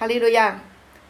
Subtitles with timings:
[0.00, 0.58] 哈利路亚，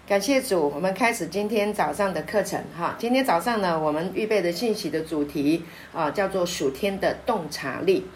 [0.05, 2.97] 感谢主，我们开始今天早上的课程哈。
[2.99, 5.65] 今天早上呢，我们预备的信息的主题
[5.95, 8.09] 啊，叫做属天的洞察力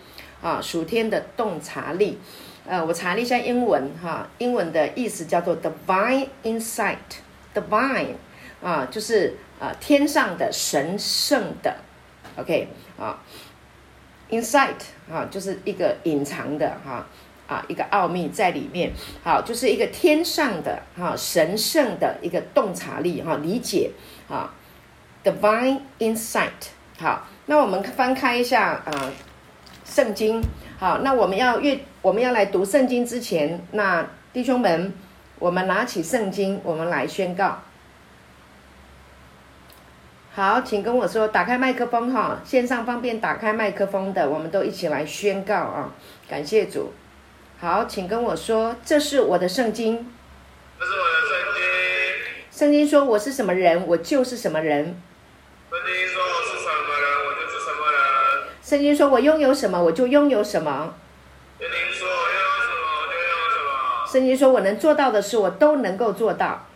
[0.42, 2.18] 啊，属天的洞察力。
[2.66, 8.14] 呃，我查了一下英文哈，英文的意思叫做 divine insight，divine
[8.60, 11.76] 啊，就是啊天上的神圣的
[12.36, 12.66] ，OK
[12.98, 13.22] 啊
[14.28, 14.74] ，insight
[15.08, 17.06] 啊，就是一个隐藏的哈。
[17.46, 18.92] 啊一个奥秘在里面，
[19.22, 23.90] 好，就是一个天上的哈神圣的一个洞察力哈理解
[24.28, 24.52] 啊
[25.22, 26.50] ，divine insight。
[26.98, 29.12] 好，那我们翻开一下啊
[29.84, 30.42] 圣经。
[30.78, 34.92] 好，那我们要阅我们要来读圣经之前，那弟兄们，
[35.38, 37.58] 我们拿起圣经，我们来宣告。
[40.34, 45.92] 好，请跟我说，打开麦克风哈，线上方便打开麦克风的，我们都一起来宣告啊，
[46.28, 46.92] 感谢主。
[47.64, 50.12] 好，请跟我说，这是我的圣经。
[50.78, 51.62] 这是我的圣经。
[52.52, 54.84] 圣经说我是什么人，我就是什么人。
[55.70, 58.00] 圣经说我是什么人，我就是什么人。
[58.62, 60.94] 圣经说我拥有什么，我就拥有什么。
[61.58, 64.12] 圣经说我拥有什么，我就拥有什么。
[64.12, 66.66] 圣经说我能做到的事，我都能够做到。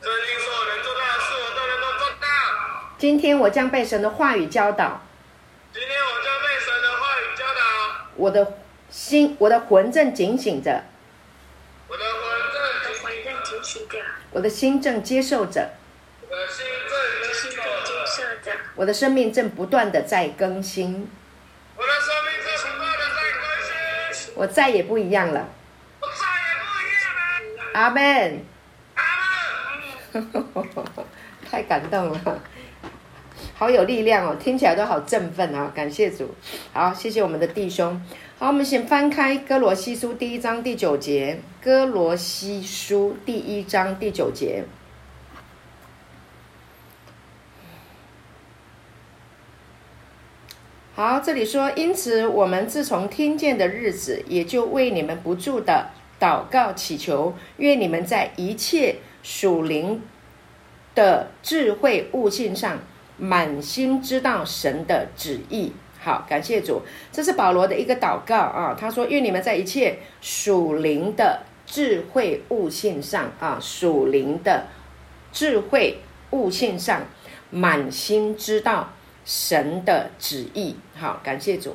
[0.00, 2.26] 圣经说我能做到的事，我都能够做到。
[2.96, 5.02] 今天我将被神的话语教导。
[5.70, 7.60] 今天我将被神的话语教导。
[8.16, 8.54] 我的。
[8.98, 10.82] 心，我的魂正警醒着。
[11.86, 13.96] 我的魂正警醒着。
[14.32, 15.70] 我的心正接受着。
[16.28, 16.98] 我的心正
[17.84, 18.58] 接受着。
[18.74, 21.08] 我的生命正不断的在更新。
[21.76, 24.34] 我的生命正不断的在更新。
[24.34, 25.48] 我再也不一样了。
[26.00, 27.14] 我再也不一样
[27.56, 27.70] 了。
[27.74, 28.44] 阿门。
[28.96, 30.24] 阿
[30.74, 31.06] 门。
[31.48, 32.42] 太感动了，
[33.58, 35.72] 好有力量哦，听起来都好振奋啊！
[35.74, 36.32] 感谢主，
[36.72, 38.00] 好，谢谢我们的弟兄。
[38.38, 41.40] 好，我们先翻开哥罗西书第一章第九节。
[41.60, 44.62] 哥罗西书第一章第九节。
[50.94, 55.90] 好，这里说，因此我们自从听见的日子，也就为你们不住的
[56.20, 60.00] 祷告祈求，愿你们在一切属灵
[60.94, 62.78] 的智慧悟性上，
[63.18, 65.72] 满心知道神的旨意。
[66.00, 66.80] 好，感谢主，
[67.10, 68.76] 这是保罗的一个祷告啊。
[68.78, 74.68] 他说：“愿你们在一切属灵的智慧悟性上啊，属灵的
[75.32, 75.98] 智慧
[76.30, 77.02] 悟性上，
[77.50, 78.90] 满心知道
[79.24, 81.74] 神的旨意。”好，感谢主。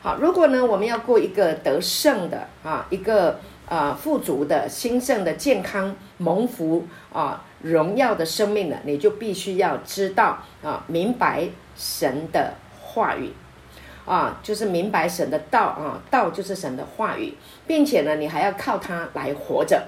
[0.00, 13.32] 好，如果呢，我们要过一个得胜的啊，一个啊富足的、兴盛的、健康、蒙福啊、荣耀的生命呢，你就必须要知道啊，明白神的话语。
[14.06, 17.32] 啊，就是明白神的道啊，道就是神的话语，
[17.66, 19.82] 并且呢，你还要靠它来活着。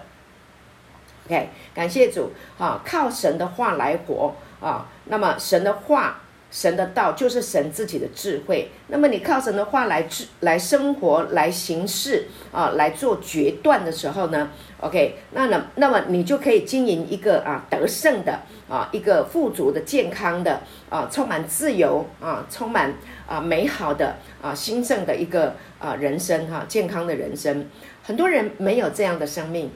[1.27, 4.87] OK，感谢主啊，靠神的话来活啊。
[5.05, 6.21] 那么神的话，
[6.51, 8.71] 神的道就是神自己的智慧。
[8.89, 22.95] 那么你靠神的话来治来生活来行事啊，来做决断的时候呢，OK，那呢，那么你就可以经营一个啊得胜的啊，一个富足的、健康的啊，充满自由啊，充满。
[23.29, 27.69] 啊，美好的啊，兴盛的一个啊人生哈、健康的人生，
[28.05, 29.69] 很多人没有这样的生命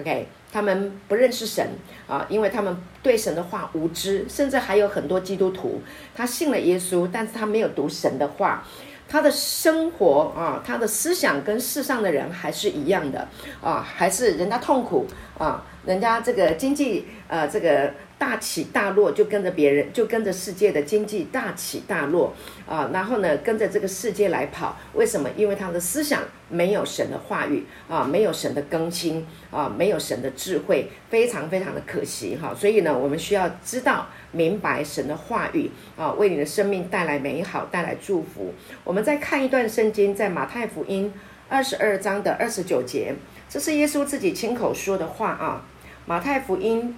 [0.00, 1.66] ，OK，他们不认识神
[2.08, 5.80] 啊，因为他们对神的话无知，甚至还有很多基督徒，
[6.14, 8.64] 他信了耶稣，但是他没有读神的话，
[9.08, 13.28] 他的生活啊，他的思想跟世上的人还是一样的
[13.62, 15.06] 啊，还是人家痛苦
[15.40, 17.92] 啊，人家这个经济呃这个。
[18.20, 22.34] 大起大落，就跟着别人，就跟着世界的经济大起大落
[22.68, 24.76] 啊，然后呢，跟着这个世界来跑。
[24.92, 25.26] 为什么？
[25.38, 26.20] 因为他的思想
[26.50, 32.54] 没有神的话语啊，没有神的更新啊，没有神的智慧，非常非常的可惜哈。
[32.54, 38.52] 所以呢，我们需要知道明白神的话语啊，为你的生命带来美好，带来祝福。
[38.84, 41.10] 我们再看一段圣经，在马太福音
[41.48, 43.14] 二十二章的二十九节，
[43.50, 45.62] 这是耶稣自己亲口说的话啊，
[46.06, 46.96] 马太福音。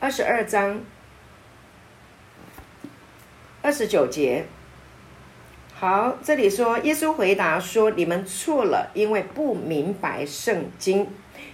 [0.00, 0.80] 二十二章
[3.62, 4.44] 二十九节，
[5.72, 11.06] 好，这里说，耶稣回答说：“你们错了，因为不明白圣经，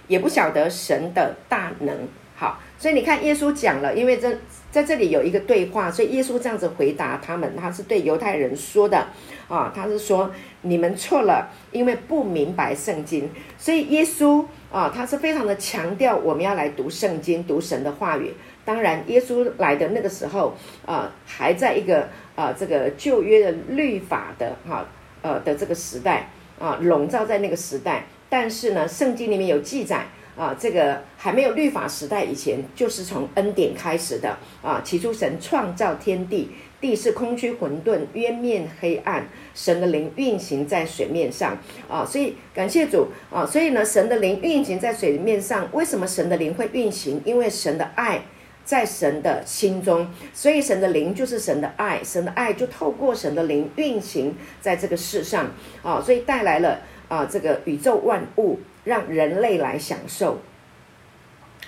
[0.07, 1.95] 也不晓得神的大能。”
[2.35, 4.35] 好，所以你看，耶稣讲了，因为这
[4.71, 9.07] 在这里有一个对话，所以耶稣这样子回答他们，他是对犹太人说的
[9.51, 10.31] 啊，他是说
[10.63, 14.45] ：“你们错了，因为不明白圣经。”所以耶稣。
[14.71, 18.33] 啊，他是非常的强调我们要来读圣经，读神的话语。
[18.63, 20.55] 当然，耶稣来的那个时候，
[20.85, 22.07] 啊，还在一个
[22.37, 24.85] 啊这个旧约的律法的哈
[25.21, 28.05] 呃的这个时代啊笼罩在那个时代。
[28.29, 30.05] 但是呢，圣经里面有记载
[30.37, 34.79] 啊，这个还没有律法时代以前，就是从恩典开始的啊。
[34.85, 36.49] 起初神创造天地，
[36.81, 41.57] 地是空虚混沌，渊面黑暗，神的灵运行在水面上
[41.87, 42.03] 啊。
[42.03, 45.69] 所以感谢主啊，所以呢，神的灵运行在水面上。
[45.71, 47.21] 为什么神的灵会运行？
[47.23, 48.23] 因为神的爱
[48.65, 55.51] 在神的心中，所以神的灵就是神的爱，神的爱就透过神的灵运行在这个世上
[55.83, 56.81] 啊，所以带来了。
[57.11, 60.39] 啊，这个宇宙万物让人类来享受。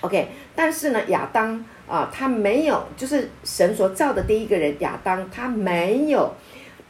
[0.00, 6.32] OK，但是呢，亚当啊，他没有，就是神所造的第一个人亚当，他没有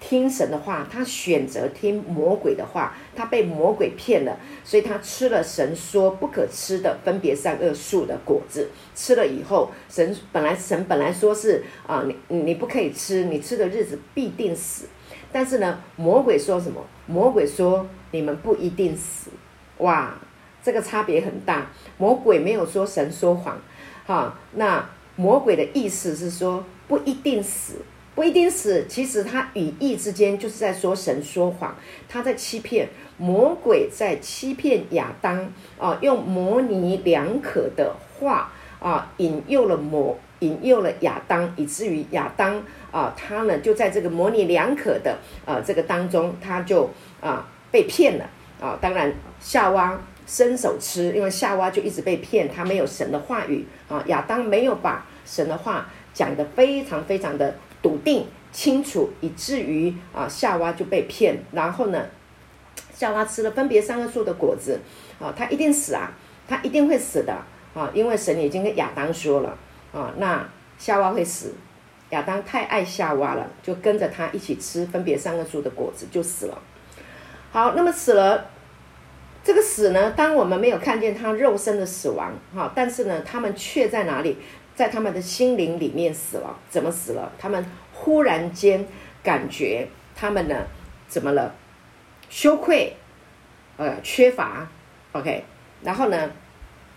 [0.00, 8.70] 听神的话，他选择听魔鬼的话，他被魔鬼骗了，所以他吃了神说不可吃的分别善恶树的果子。
[8.94, 14.86] 吃了以后，神本来神本来说是啊，你你不可以吃，你吃的日子必定死。
[15.32, 16.80] 但是呢，魔鬼说什么？
[17.06, 17.86] 魔鬼说。
[18.14, 19.28] 你们不一定死，
[19.78, 20.14] 哇，
[20.62, 21.66] 这个差别很大。
[21.98, 23.60] 魔鬼没有说神说谎，
[24.06, 27.76] 哈，那魔鬼的意思是说不一定死，
[28.14, 28.86] 不一定死。
[28.88, 31.74] 其实他语意之间就是在说神说谎，
[32.08, 32.88] 他在欺骗。
[33.16, 46.90] 魔鬼在欺骗亚当啊，用模棱两可的话啊，引诱了魔，引诱了亚当，以至于亚当啊，他呢就在这个模棱两可的啊这个当中，他就
[47.20, 47.48] 啊。
[47.74, 48.24] 被骗了
[48.60, 48.78] 啊！
[48.80, 54.02] 当然，夏娃伸手吃，因为夏娃就一直被骗，他没有神的话语啊。
[54.06, 61.42] 亚当没有把神的话讲得非常非常的笃定清楚，以至于啊，夏娃就被骗。
[61.52, 62.06] 然后呢，
[62.94, 64.80] 夏娃吃了分别三个树的果子
[65.20, 66.12] 啊，他一定死啊，
[66.48, 67.32] 他一定会死的
[67.74, 69.56] 啊，因为神已经跟亚当说了
[69.92, 70.48] 啊，那
[70.78, 71.54] 夏娃会死。
[72.10, 76.58] 亚当太爱夏娃了，就跟着他一起吃分别三个树的果子，就死了。
[77.50, 78.50] 好，那么死了，
[79.44, 80.10] 这个死呢？
[80.12, 84.38] 当我们没有看见他肉身的死亡，哈，但是呢，他们却在哪里？
[84.74, 86.58] 在他们的心灵里面死了。
[86.70, 87.30] 怎么死了？
[87.38, 87.62] 他们
[87.92, 88.86] 忽然间
[89.22, 89.86] 感觉
[90.16, 90.64] 他们呢，
[91.06, 91.54] 怎么了？
[92.30, 92.96] 羞愧，
[93.76, 94.66] 呃，缺乏
[95.12, 95.44] ，OK，
[95.82, 96.30] 然后呢，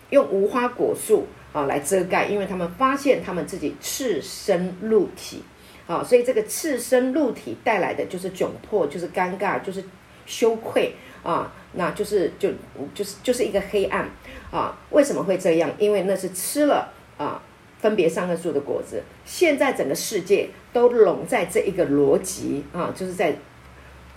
[0.10, 5.44] 用无花果树啊来遮盖，因为他们发现他们自己赤身露体，
[5.86, 9.84] 啊，所以这个赤身露体带来的就是窘迫，就是尴尬，就是。
[10.30, 10.94] 羞愧
[11.28, 12.50] 啊，那就是就
[12.96, 14.10] 就是就是一个黑暗
[14.50, 14.78] 啊！
[14.92, 15.70] 为什么会这样？
[15.78, 17.44] 因为那是吃了啊
[17.80, 19.04] 分别三恶树的果子。
[19.26, 23.36] 现在整个世界都笼在这一个逻辑啊，就是在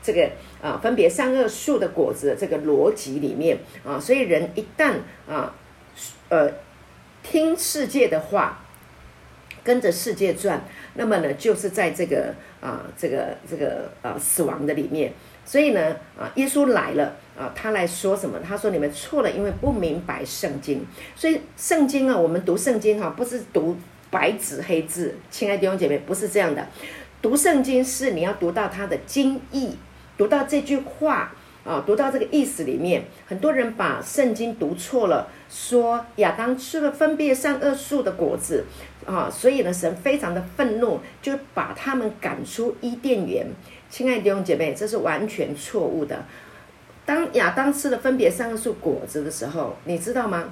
[0.00, 0.30] 这个
[0.62, 4.94] 啊分别三恶树的果子的这个逻辑里面啊，所以人一旦
[5.28, 5.52] 啊
[6.28, 6.48] 呃
[7.24, 8.64] 听世界的话，
[9.64, 10.62] 跟着世界转，
[10.94, 15.12] 那么呢就是在这个啊这个这个啊死亡的里面。
[15.50, 18.38] 所以呢，啊，耶稣来了啊，他来说什么？
[18.38, 20.86] 他说你们错了，因为不明白圣经。
[21.16, 23.76] 所以圣经啊，我们读圣经哈，不是读
[24.12, 26.64] 白纸黑字，亲爱的弟兄姐妹，不是这样的。
[27.20, 29.76] 读圣经是你要读到它的经义，
[30.16, 33.02] 读到这句话啊，读到这个意思里面。
[33.26, 38.64] 很多人把圣经读错了，说亚当吃了分别善恶树的果子
[39.04, 43.48] 啊，所以呢，神非常的愤怒，就把他们赶出伊甸园。
[43.90, 46.24] 亲爱的弟兄姐妹，这是完全错误的。
[47.04, 50.44] 当亚当吃了分别善恶树果子的时候，你知道吗？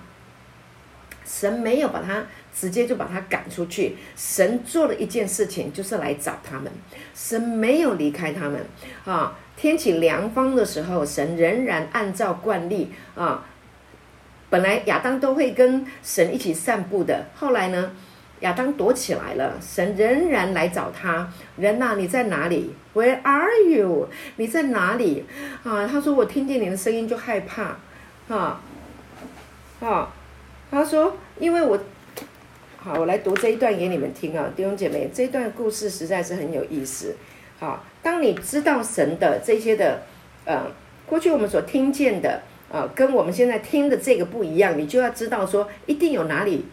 [1.25, 6.73] 神没有把他直接就把他赶出去，神做了一件事情，就是来找他们。
[7.15, 8.67] 神没有离开他们
[9.05, 9.39] 啊。
[9.57, 13.45] 天起凉风的时候，神仍然按照惯例啊，
[14.51, 17.93] 本来亚当都会跟神一起散步的，后来呢？
[18.41, 21.29] 亚当躲起来了，神仍然来找他。
[21.57, 24.09] 人呐，你在哪里？Where are you？
[24.37, 25.25] 你在哪里？
[25.63, 27.77] 啊，他说我听见你的声音就害怕，
[28.29, 28.61] 啊，
[29.81, 30.13] 啊，
[30.69, 31.79] 他说因为我，
[32.77, 37.15] 好，我来读这一段给你们听啊，弟兄姐妹，这一段故事实在是很有意思。
[37.61, 40.03] 好，当你知道神的这些的，
[40.45, 40.67] 呃，
[41.07, 46.67] 过去我们所听见的，啊，跟我们现在听的这个不一样，你就要知道说，一定有哪里。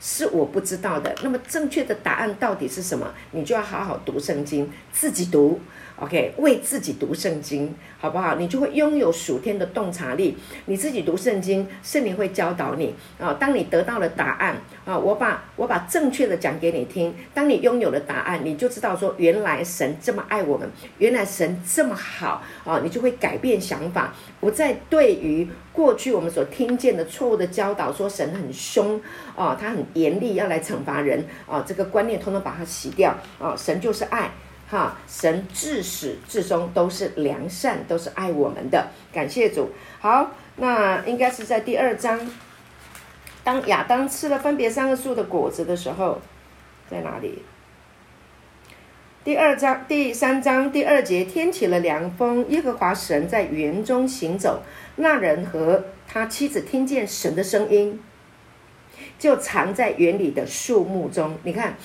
[0.00, 1.14] 是我不知道的。
[1.22, 3.12] 那么正确的答案到底是什么？
[3.32, 5.60] 你就要好好读圣经，自己读。
[5.96, 8.34] OK，为自己读圣经，好不好？
[8.34, 10.36] 你就会拥有属天的洞察力。
[10.66, 13.32] 你自己读圣经，圣灵会教导你啊。
[13.34, 17.14] 当你得到了答案啊，我把我把正确的讲给你听。
[17.32, 29.00] 当你拥有了答案，你就知道说，原来神这么爱我们，原来神这么好啊，你就会改变想法，不再对于过去我们所听见的错误的教导，说神很凶
[29.36, 33.54] 啊，他很严厉要来惩罚人啊，这个观念通通把它洗掉啊。
[33.56, 34.28] 神就是爱。
[34.74, 38.88] 哈，神自始至终都是良善，都是爱我们的。
[39.12, 39.70] 感谢主。
[40.00, 42.28] 好，那应该是在第二章，
[43.44, 46.20] 当亚当吃了分别三个树的果子的时候，
[46.90, 47.44] 在哪里？
[49.22, 54.64] 第二章第三章第二节，天起了凉风，耶和华神在园中行走，
[54.96, 58.02] 那人和他妻子听见神的声音，
[59.20, 61.38] 就藏在园里的树木中。
[61.44, 61.76] 你看，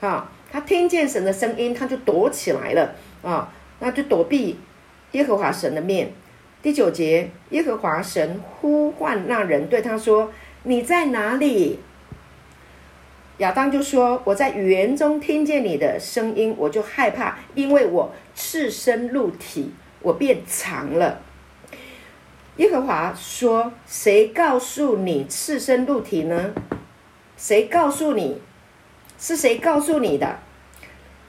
[0.00, 4.58] 哈，他听见神的声音，他就躲起来了啊，那就躲避
[5.12, 6.12] 耶和华神的面。
[6.60, 10.30] 第九节，耶和华神呼唤那人，对他说
[10.64, 11.80] ：“你在哪里？”
[13.38, 21.22] 亚当就说：“我在园中听见你的声音，我就害怕，因为我赤身露体，我变长了。”
[22.58, 26.52] 耶和华说：“谁告诉你赤身露体呢？
[27.38, 28.40] 谁告诉你？
[29.22, 30.40] 是谁告诉你的？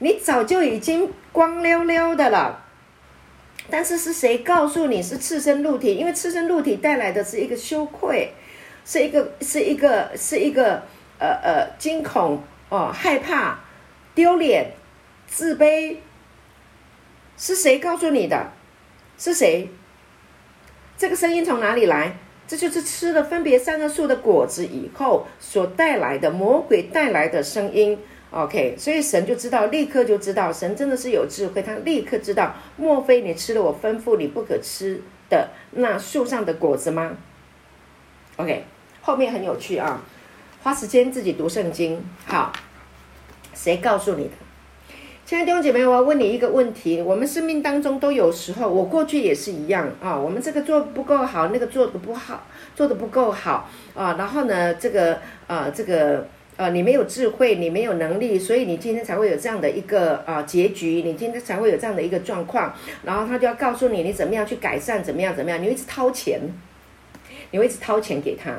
[0.00, 2.64] 你早就已经光溜溜的了。
[3.70, 5.94] 但是是谁告诉你是赤身露体？
[5.94, 8.32] 因为赤身露体带来的是一个羞愧，
[8.84, 10.82] 是一个，是一个，是一个。”
[11.16, 13.60] 呃呃，惊恐哦，害怕、
[14.16, 14.72] 丢脸、
[15.28, 15.98] 自卑，
[17.38, 18.50] 是谁告诉你的？
[19.16, 19.70] 是谁？
[20.98, 22.16] 这个声音从哪里来？
[22.46, 27.98] 这就是吃了分别三个树的果子以后所带来的魔鬼带来的声音。
[28.30, 37.16] OK，所以神就知道，立刻就知道，神真的是有智慧，他立刻知道，莫非你吃了我吩咐你不可吃的那树上的果子吗
[38.36, 38.64] ？OK，
[39.00, 40.02] 后面很有趣啊。
[40.64, 42.52] 花时间自己读圣经，好，
[43.54, 44.30] 谁告诉你的？
[45.26, 50.14] 亲爱的弟兄姐妹，我要问你一个问题：我们生命当中都有时候，我过去也是一样啊。
[50.14, 54.16] 我们这个做不够好，那个做的不好，做的不够好啊。
[54.18, 56.26] 然后呢，这个啊，这个
[56.58, 62.74] 呃、啊，你没有智慧，你没有能力，所以你今天才会有这样的一个啊结局，你今天才会有这样的一个状况。
[63.02, 66.38] 然后他就要告诉你，你怎么样去改善，怎么样怎么样，你会一直掏钱，
[67.50, 68.52] 你会一直掏钱给他。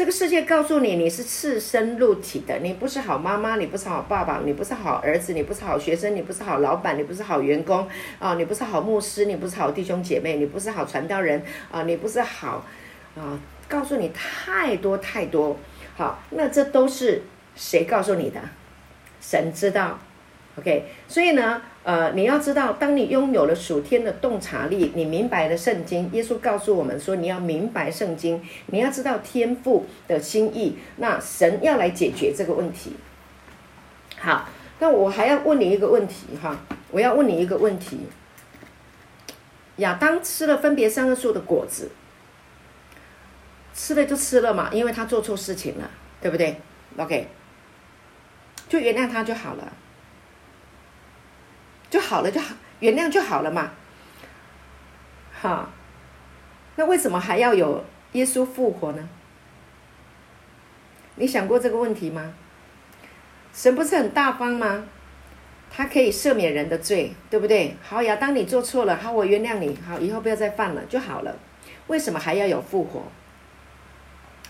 [0.00, 7.86] 这个世界告诉你，你是赤身露体的，你不是好妈妈，你不是好爸爸，你不是好儿子，你不是好学生，你不是好老板，你不是好员工
[8.18, 12.64] 啊，你不是好牧师，你不是好弟兄姐妹，你不是好传道人啊，你不是好
[13.14, 13.38] 啊，
[13.68, 15.54] 告诉你太多太多。
[15.98, 17.20] 好，那这都是
[17.54, 18.40] 谁告诉你的？
[19.20, 19.98] 神知道。
[20.56, 32.96] OK，所以呢，呃，你要知道，当你拥有了属天的洞察力，你明白了圣经，耶稣告诉我们说，你要明白圣经，你要知道天父的心意，那神要来解决这个问题。
[34.18, 34.46] 好，
[34.78, 36.54] 那我还要问你一个问题哈，
[36.90, 38.00] 我要问你一个问题：
[39.76, 41.90] 亚当吃了分别三个树的果子，
[43.72, 46.60] 吃了就吃了嘛，因为他做错事情了，对不对
[46.98, 47.28] ？OK，
[48.68, 49.72] 就原谅他就好了。
[51.90, 53.72] 就好了，就好，原谅就好了嘛。
[55.32, 55.70] 好，
[56.76, 59.08] 那为什么还要有耶稣复活呢？
[61.16, 62.32] 你想过这个问题吗？
[63.52, 64.84] 神不是很大方吗？
[65.68, 67.76] 他可以赦免人的罪，对不对？
[67.82, 71.36] 好呀，当你做错了，好，我原谅你，好，以后不要再犯了就好了。
[71.88, 73.02] 为什么还要有复活？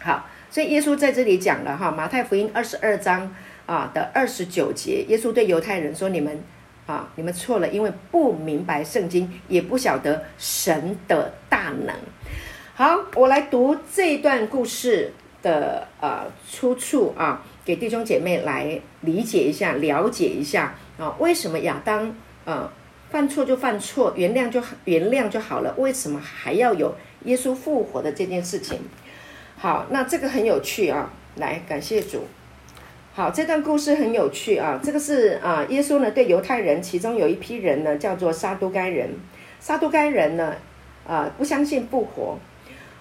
[0.01, 6.43] 好，所以耶稣在这里讲了哈，马太福音二十二章啊的二十九节，耶稣对犹太人说：“你们。”
[6.91, 7.09] 啊！
[7.15, 11.95] 你们错了，因为不明白圣经，也不晓得神的大能。
[12.75, 22.13] 好，我来读这一段故事的呃出处啊，给弟兄姐妹来理解一下、了解一下啊，为什么亚当
[22.45, 22.69] 呃
[23.09, 26.93] 犯错就犯错，原谅就原谅就好了，为什么还要有
[27.25, 28.81] 耶稣复活的这件事情？
[29.57, 32.25] 好，那这个很有趣啊，来感谢主。
[33.13, 34.81] 好，这段故事很有趣啊。
[34.81, 39.11] 这个是啊，耶稣呢对犹太人，其中有一批人呢叫做撒都该人。
[39.59, 40.55] 撒都该人呢，
[41.05, 42.39] 啊，不相信复活，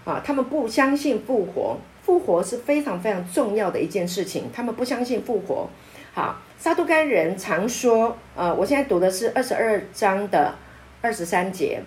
[0.06, 1.78] 啊，他们不相信复活。
[2.02, 5.70] 复活是非常非常重要的一件事情，他们不相信复活。
[6.12, 10.56] 好，撒都该人常说，呃，我现在读的是二十二章的
[11.02, 11.84] 二十三节。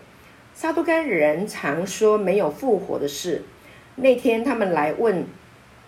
[0.54, 3.42] 撒都该人常说没有复活的事。
[3.96, 5.26] 那天他们来问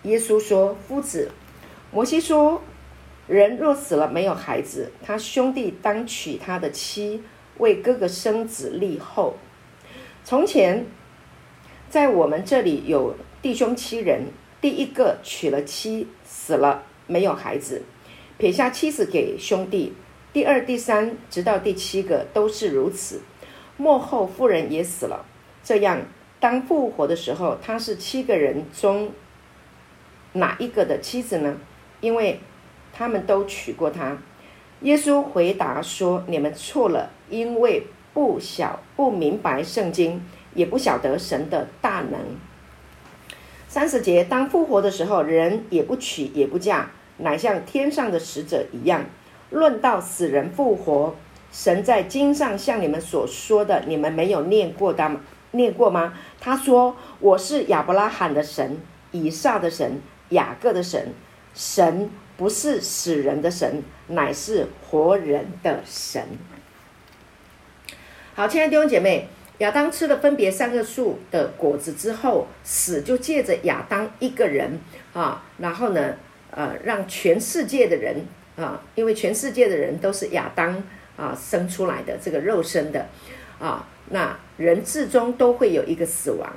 [0.03, 1.31] 耶稣说：“夫子。”
[1.95, 2.61] 摩西说
[3.25, 7.23] ：“人若死了没有孩子，他兄弟当娶他的妻，
[7.59, 9.37] 为哥哥生子立后。
[10.21, 10.85] 从前，
[11.89, 14.25] 在我们这里有弟兄七人，
[14.59, 17.83] 第一个娶了妻，死了没有孩子，
[18.37, 19.93] 撇下妻子给兄弟；
[20.33, 23.21] 第二、第三，直到第七个都是如此。
[23.77, 25.25] 末后妇人也死了。
[25.63, 26.01] 这样，
[26.41, 29.13] 当复活的时候，他是七个人中
[30.33, 31.55] 哪一个的妻子呢？”
[32.01, 32.39] 因为
[32.93, 34.17] 他们都娶过她。
[34.81, 40.21] 耶稣回答说：“你们错了，因为不晓不明白圣经，
[40.53, 42.19] 也不晓得神的大能。”
[43.67, 49.05] 三十节，当复活的时候，人也不娶也不嫁，乃像天上的使者一样。
[49.49, 51.15] 论到死人复活，
[51.51, 55.21] 神在经上像你们所说的，你们没有念过的吗？
[55.51, 56.13] 念过吗？
[56.39, 58.77] 他说：“我是亚伯拉罕的神，
[59.11, 61.13] 以撒的神，雅各的神。
[61.55, 66.23] 神不是死人的神，乃是活人的神。”
[68.35, 69.29] 好，亲爱的弟兄姐妹。
[69.59, 74.77] 亚当吃了分别三个树的果子之后，死就借着亚当一个人
[75.13, 76.15] 啊，然后呢，
[76.51, 78.25] 呃，让全世界的人
[78.57, 80.83] 啊，因为全世界的人都是亚当
[81.15, 83.07] 啊生出来的，这个肉身的
[83.57, 86.53] 啊，那人至终都会有一个死亡，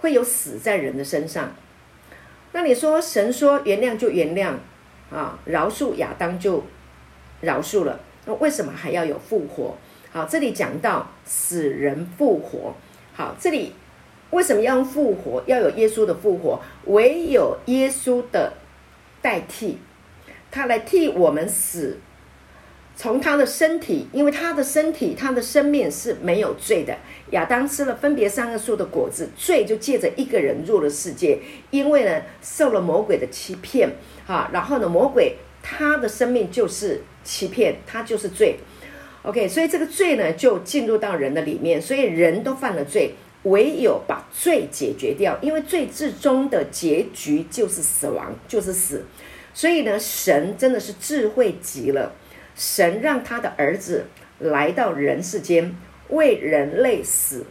[0.00, 1.54] 会有死在人的身上。
[2.52, 4.54] 那你说神说原谅就原谅
[5.14, 6.64] 啊，饶恕亚当就
[7.40, 9.76] 饶恕了，那为什么还要有复活？
[10.10, 12.74] 好，这里讲到死人复活。
[13.14, 13.74] 好，这里
[14.30, 15.42] 为什么要用复活？
[15.46, 18.54] 要有耶稣的复活，唯有耶稣的
[19.20, 19.78] 代替，
[20.50, 21.98] 他来替我们死。
[22.98, 26.98] 从他的身体，因为他的身体，他的生命是没有罪的。
[27.30, 31.38] 亚当吃了分别善恶树的果子，罪就借着一个人入了世界。
[31.70, 33.88] 因为呢，受了魔鬼的欺骗，
[34.26, 38.56] 啊，然后呢，魔鬼他的生命就是欺骗，他就是罪。
[39.22, 43.14] OK，所以这个罪呢，就进入到人的里面，所以人都犯了罪，
[43.44, 49.04] 唯有把罪解决掉，因为罪至终的结局就是死亡，就是死。
[49.54, 52.12] 所以呢，神真的是智慧极了，
[52.58, 54.04] 神让他的儿子
[54.38, 55.74] 来到人世间，
[56.08, 57.46] 为人类死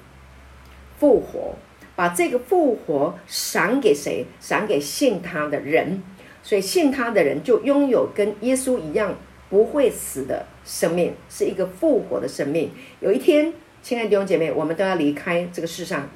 [0.99, 1.55] 复活，
[1.95, 4.27] 把这个复活赏给谁？
[4.39, 6.03] 赏给信他的人。
[6.43, 9.15] 所以信他的人就拥有跟耶稣一样。
[9.49, 12.69] 不会死的生命是一个复活的生命。
[12.99, 16.09] 有一天，亲爱的弟兄姐妹，我们都要离开这个世上。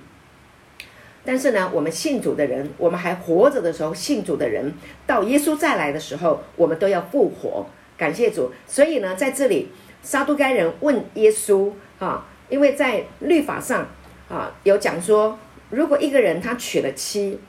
[1.24, 4.74] 但是呢，我们信主的人，我们还活着的时候，信主的人，
[5.08, 7.68] 到耶稣再来的时候，我们都要复活。
[8.02, 8.52] 感谢主。
[8.66, 9.70] 所以呢，在这里，
[10.02, 13.86] 撒都该人问耶稣啊，因为在律法上
[14.28, 15.38] 啊有讲说，
[15.70, 17.40] 如果一个人他娶了妻，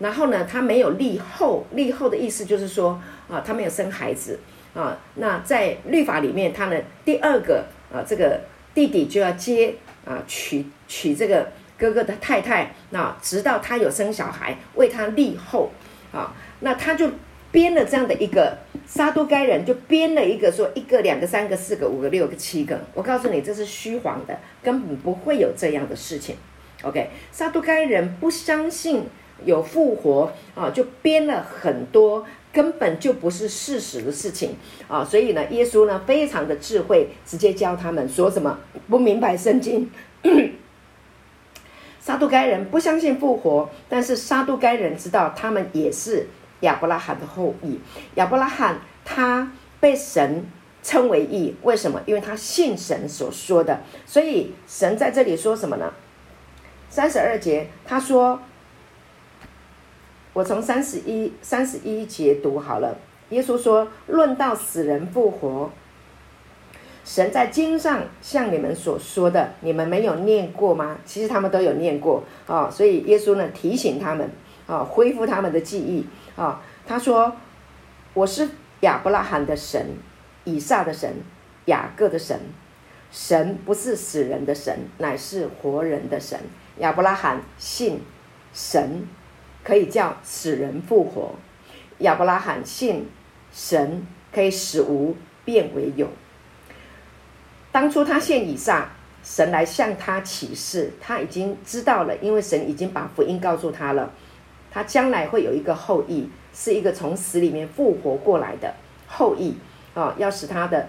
[0.00, 4.38] 然后呢，他没有立后，立后的意思就是说啊，他没有生孩子。
[4.74, 8.40] 啊，那在律法里面，他的第二个啊，这个
[8.74, 15.70] 弟弟就要接啊，娶娶这个哥哥的太太，那直到他有生小孩，为他立后
[16.10, 17.10] 啊，那他就
[17.52, 26.34] 编了这样的一个撒都该人就编了一个说一个两个三个四个五个六个七个，我告诉你这是虚谎的，根本不会有这样的事情。
[26.82, 29.04] OK，撒都该人不相信
[29.44, 32.26] 有复活啊，就编了很多。
[32.52, 34.54] 根本就不是事实的事情
[34.86, 35.02] 啊！
[35.02, 38.58] 所以呢，耶稣呢非常的智慧，直接教他们说什么
[38.90, 39.90] 不明白圣经。
[41.98, 46.28] 撒都该人不相信复活，但是撒都该人知道他们也是
[46.62, 47.78] 亚伯拉罕的后裔。
[48.16, 50.44] 亚伯拉罕他被神
[50.82, 52.00] 称为义，为什么？
[52.06, 53.80] 因为他信神所说的。
[54.04, 55.92] 所以神在这里说什么呢？
[56.88, 58.40] 三十二节他说。
[60.34, 62.96] 我从三十一、三十一节读好了。
[63.28, 65.70] 耶稣说：“论到死人复活，
[67.04, 70.96] 神在经上像你们所说的，你们没有念过吗？
[71.04, 72.70] 其实他们都有念过啊、哦。
[72.70, 74.26] 所以耶稣呢提醒他们
[74.66, 77.36] 啊、哦，恢复他们的记忆啊、他说
[78.14, 78.48] ：‘我是
[78.80, 79.96] 亚伯拉罕的神，
[80.44, 81.14] 以撒的神，
[81.66, 82.40] 雅各的神。
[83.10, 86.38] 神不是死人的神，乃是活人的神。’
[86.78, 88.00] 亚伯拉罕信
[88.52, 89.06] 神。”
[89.64, 91.36] 可以叫死人复活，
[91.98, 93.08] 亚伯拉罕信
[93.52, 96.08] 神可以使无变为有。
[97.70, 98.88] 当初他献以撒，
[99.22, 104.10] 神来向他启示，他已经知道了，因为神已经把福音告诉他了，
[104.72, 108.74] 他将来会有一个后裔，是一个从死里面复活过来的
[109.06, 109.56] 后裔
[109.94, 110.88] 啊，要使他的。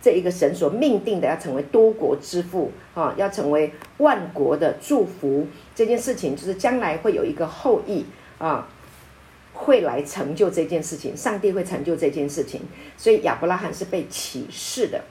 [0.00, 8.06] 这一个神所命定的要成为多国之父啊，要成为万国的祝福，这件事情就是将来会有一个后裔
[8.38, 8.68] 啊，
[9.52, 12.60] 会来成就这件事情，上帝会成就这件事情，
[12.96, 15.02] 所以亚伯拉罕是被启示的。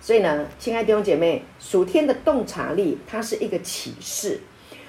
[0.00, 4.38] 所以呢，亲爱的弟兄姐妹，属天的洞察力，它是一个启示。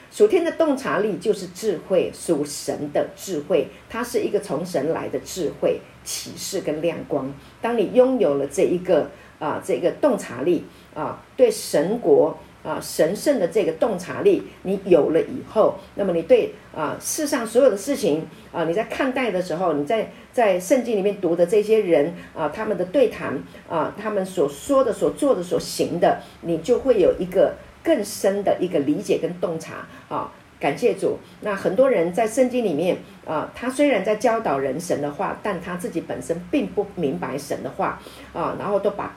[0.10, 7.32] 属天的洞察力就是智慧，属神的智慧，它是一个从神来的智慧、启示跟亮光。
[7.62, 10.66] 当你拥有了这一个啊，这个洞察力
[10.96, 23.38] 啊，对神国啊神圣的这个洞察力，你有了以后，那么你对啊世上所有的事情啊，你在看待的时候，你在在圣经里面读的这些人啊，他们的对谈
[23.70, 27.54] 啊，他们所说的、所做的、所行的，你就会有一个
[27.88, 30.30] 更深的一个理解跟洞察啊。
[30.60, 31.18] 感谢主。
[31.42, 38.02] 那很多人在圣经里面啊，他虽然在教导人神的话，但他自己本身并不明白神的话
[38.34, 39.16] 啊，然后都把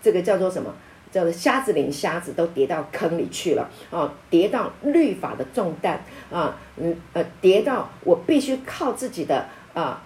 [0.00, 0.72] 这个叫做什么？
[1.10, 10.00] 叫做瞎子领瞎子，都跌到坑里去了啊，跌到律法的重担啊，嗯呃，跌到我必须靠自己的啊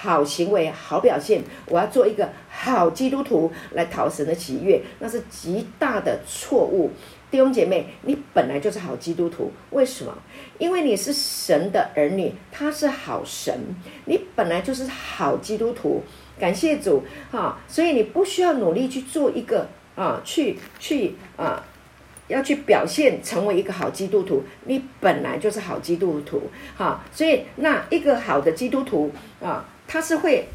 [0.00, 2.28] 好行为、好表现，我要做一个
[2.70, 6.92] 好基督徒来讨神的喜悦，那是极大的错误。
[7.28, 10.16] 弟兄姐妹，你本来就是好基督徒，为什么？
[10.58, 13.52] 因为你是神的儿女，他是好神，
[14.04, 16.02] 你本来就是好基督徒。
[16.38, 17.58] 感谢主啊！
[17.66, 21.64] 所以你不需要努力去做一个啊，去去啊，
[22.28, 26.42] 要去表现成为一个好基督徒，你本来就是好基督徒。
[26.76, 29.10] 哈，所以那一个好的基督徒
[29.42, 30.46] 啊，他是会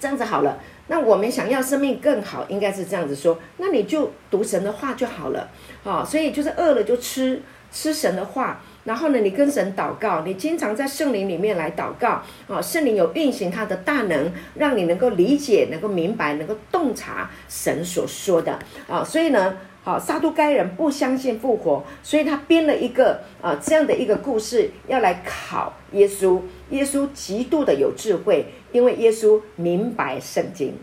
[0.00, 0.58] 这样子好了。
[0.92, 3.38] 那我们想要生命更好，应该是这样子说。
[3.56, 5.48] 那你就读神的话就好了，
[5.82, 19.56] 啊，所以就是饿了就吃吃神的话，然后呢，你跟神祷告，你经常在圣灵里面来祷告，啊，圣灵有运行他的大能，让你能够理解、能够明白、能够洞察神所说的，啊，所以呢。
[19.84, 26.40] 好，撒都该人不相信复活，所以他编了一个啊这样的一个故事，要来考耶稣。
[26.72, 30.74] 耶稣极度的有智慧，因为耶稣明白圣经，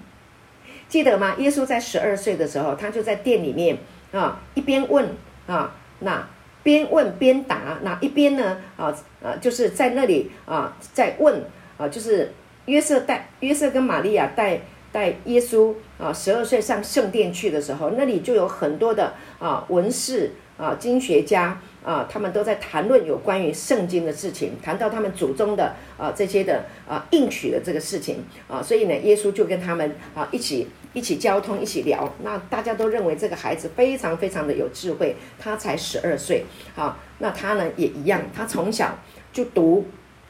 [0.87, 1.35] 记得吗？
[1.37, 3.77] 耶稣在十二岁的时候，他就在店里面
[4.13, 5.09] 啊，一边问
[5.45, 6.27] 啊，那
[6.63, 11.43] 边问边答，那一边呢啊啊，就是在那里啊在问
[11.77, 12.33] 啊，就是
[12.65, 14.61] 约瑟带约瑟跟玛利亚带。
[14.91, 32.13] 带耶稣啊，十二岁上圣殿去的时候，那里就有很多的啊文士啊经学家啊，他们都在谈论有关于圣经的事情，谈到他们祖宗的啊这些的啊应许的这个事情啊，所以呢，耶稣就跟他们啊一起一起交通，一起聊。
[32.23, 36.43] 那大家都认为这个孩子非常非常的有智慧，他才十二岁
[36.75, 38.97] 啊，那他呢也一样，他从小
[39.31, 39.85] 就读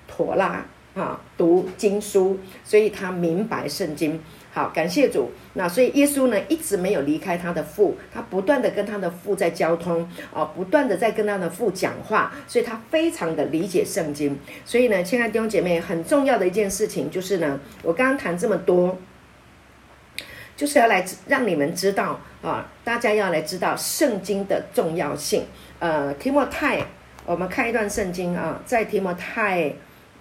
[0.07, 4.21] 妥拉啊，读经书，所以他明白圣经。
[4.51, 5.31] 好，感谢主。
[5.53, 14.39] 那所以耶稣呢，一直没有离开他的父，他不断的跟他的父在交通啊，不断的在跟他的父讲话，所以他非常的理解圣经。
[14.65, 18.97] 所以呢，亲爱的弟兄姐妹，很重要的一件事情就是呢，我刚刚谈这么多，
[20.57, 25.45] 就是要来让你们知道啊，大家要来知道圣经的重要性。
[25.77, 26.83] 呃，提摩太，
[27.25, 29.71] 我们看一段圣经啊，在提摩太，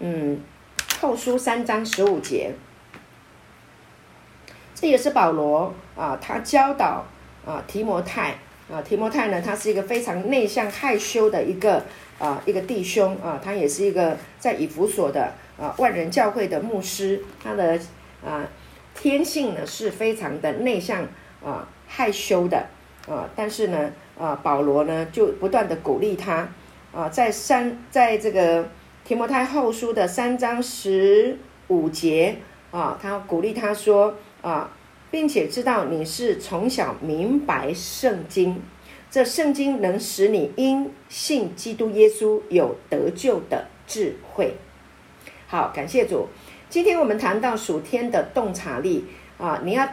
[0.00, 0.38] 嗯，
[1.00, 2.52] 后书三章十五节。
[4.80, 7.04] 这也是保罗啊，他教导
[7.44, 8.38] 啊提摩太
[8.70, 11.82] 啊，提摩太呢，他是一个非常内向害羞的一个
[12.20, 17.76] 啊一个弟兄啊，他也是一个在以弗所的啊万人教会的牧师，他的
[18.24, 18.46] 啊
[18.94, 21.04] 天性呢是非常的内向
[21.44, 22.66] 啊害羞的
[23.08, 26.48] 啊，但是呢啊保罗呢就不断的鼓励他
[26.94, 28.68] 啊，在三在这个
[29.04, 31.36] 提摩太后书的三章十
[31.66, 32.36] 五节
[32.70, 34.14] 啊，他鼓励他说。
[34.42, 34.70] 啊，
[35.10, 38.60] 并且知道你是从小明白圣经，
[39.10, 44.56] 这圣经能使你因信基督耶稣有得救的智慧。
[45.46, 46.28] 好，感谢主。
[46.68, 49.06] 今天我们谈到属天的洞察力
[49.38, 49.88] 啊，你要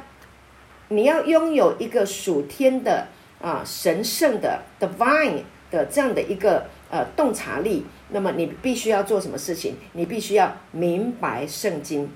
[0.89, 3.07] 你要拥有一个属天的
[3.41, 9.75] 啊神圣的 divine 的这样的一个呃洞察力，那么你必须要做什么事情？
[9.93, 12.09] 你必须要明白圣经。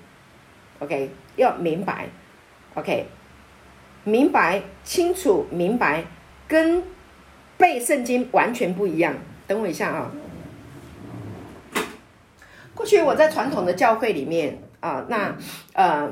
[0.79, 2.07] OK，要明白。
[2.75, 3.07] OK，
[4.03, 6.05] 明白、清楚、明白，
[6.47, 6.83] 跟
[7.57, 9.15] 背圣经完全不一样。
[9.47, 10.11] 等我一下啊！
[12.75, 15.35] 过去我在传统的教会里面啊，那
[15.73, 16.11] 呃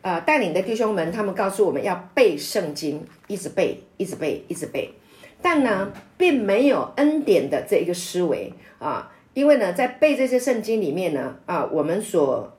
[0.00, 4.94] 呃带领的弟兄们，他们告诉我们要背圣经，一直背，一直背，一直背。
[5.42, 12.55] 但呢，并没有恩典的这一个思维啊，因为呢，在背这些圣经里面呢，啊，我们所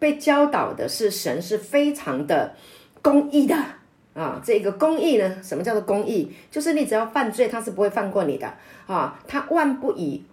[0.00, 2.56] 被教导的是神是非常的
[3.00, 3.54] 公义的
[4.14, 6.32] 啊，这个公义呢，什么叫做公义？
[6.50, 8.52] 就是你只要犯罪，他是不会放过你的
[8.86, 10.24] 啊，他万不以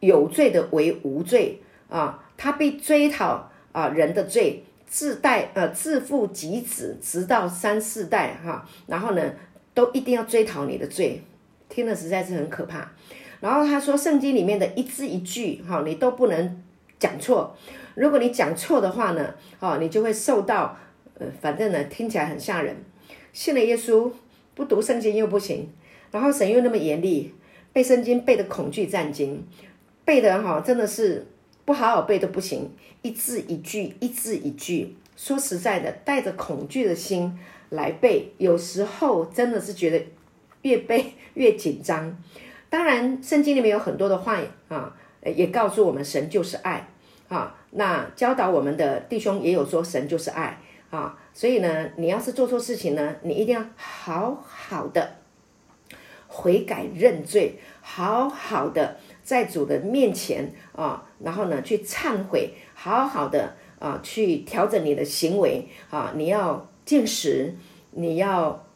[0.00, 9.32] 有罪的为无罪啊，他被追讨啊人的罪，自代呃自父及子，直到三四代哈、然后呢，
[9.72, 11.22] 都一定要追讨你的罪，
[11.68, 12.90] 听了实在是很可怕。
[13.40, 16.62] 然后他说，圣经里面的一字一句哈、你都不能
[16.98, 17.56] 讲错。
[17.98, 20.76] 如果你讲错的话呢，哦，你就会受到，
[21.14, 22.76] 呃，反正呢，听起来很吓人。
[23.32, 24.08] 信了耶稣，
[24.54, 25.68] 不读圣经又不行，
[26.12, 27.34] 然后神又那么严厉，
[27.72, 29.44] 背圣经背的恐惧战惊，
[30.04, 31.26] 背的哈真的是
[31.64, 32.70] 不好好背都不行，
[33.02, 34.96] 一字一句，一字一句。
[35.16, 37.36] 说实在的，带着恐惧的心
[37.70, 40.00] 来背，有时候真的是觉得
[40.62, 42.16] 越背 越紧张。
[42.70, 46.88] 当然，圣经里面有很多的话啊，也告诉我们神就是爱
[47.28, 47.54] 啊。
[47.70, 50.60] 那教导我们的弟兄也有说神就是爱
[50.90, 51.18] 啊。
[51.32, 55.16] 所以呢，你要是做错事情呢，你一定要好好的
[56.26, 63.54] 悔改认罪，好好的在主的面前啊，然后呢去忏悔，好好的。
[63.80, 66.12] 啊，去调整你的行为啊！
[66.16, 67.54] 你要进食，
[67.92, 68.66] 你要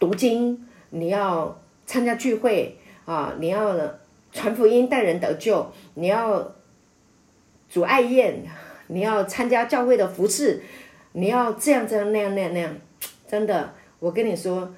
[0.00, 3.34] 读经，你要参加聚会啊！
[3.38, 3.76] 你要
[4.32, 6.54] 传福音带人得救，你要
[7.74, 8.40] 主爱宴，
[8.86, 10.62] 你要参加教会的服事，
[11.10, 12.76] 你要这样这样那样那样那样。
[13.26, 14.72] 真的，我跟你说，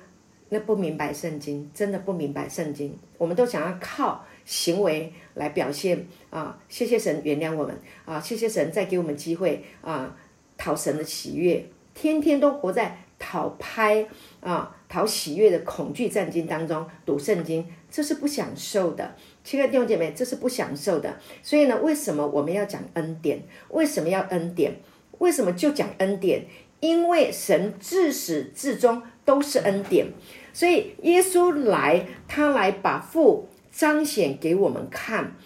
[0.49, 2.99] 那不明白圣经，真的不明白圣经。
[3.19, 4.25] 我们都想要靠。
[4.47, 6.57] 行为来表现啊！
[6.69, 8.21] 谢谢神原谅我们啊！
[8.21, 10.17] 谢谢神再给我们机会啊！
[10.57, 14.07] 讨神的喜悦，天天都活在讨拍
[14.39, 19.17] 啊、讨喜悦的恐惧战兢当中读圣经，这是不享受的。
[19.47, 21.17] 亲爱的弟兄姐妹，这是不享受的。
[21.41, 23.41] 所以呢，为什么我们要讲恩典？
[23.69, 24.81] 为什么要恩典？
[25.19, 26.47] 为什么就讲恩典？
[26.81, 30.09] 因为神自始至终都是恩典，
[30.53, 33.49] 所以耶稣来，他来把父。
[33.71, 35.37] 彰显给我们看，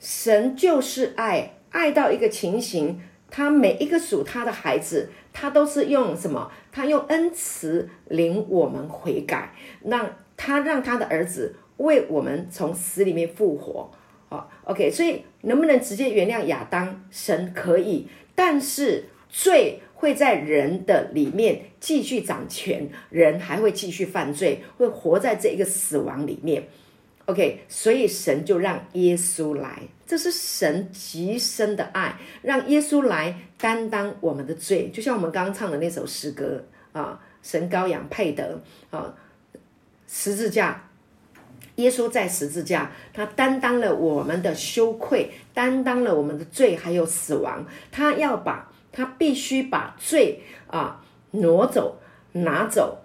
[0.00, 6.50] 神就是爱，爱到一个情形，他每一个属他的孩子，他都是用什么？
[6.72, 13.90] 他用恩慈领我们悔改，让他让他的儿子为我们从死里面复活。
[14.28, 17.04] 好，OK，所以能不能直接原谅亚当？
[17.10, 26.66] 神可以，但是罪会在人的里面继续掌权，人还会继续犯罪，会活在这一个死亡里面。
[27.26, 38.60] OK，所以神就让耶稣来，这是神极深的爱，让耶稣来担当我们的罪，就像我们刚刚唱的那首诗歌啊，神羔羊配得
[38.90, 39.14] 啊，
[40.06, 40.85] 十字架，
[41.76, 51.98] 耶稣在十字架，他担当了我们的羞愧，担当了我们的罪，还有死亡，他要把，他必须把罪啊挪走、
[52.32, 52.98] 拿走，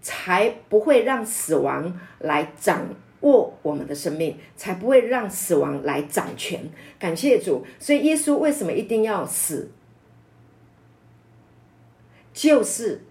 [0.00, 2.86] 才不会让死亡来掌。
[3.22, 6.70] 握我们的生命，才不会让死亡来掌权。
[6.98, 9.70] 感谢主，所以耶稣为什么一定要死？
[12.32, 13.02] 就是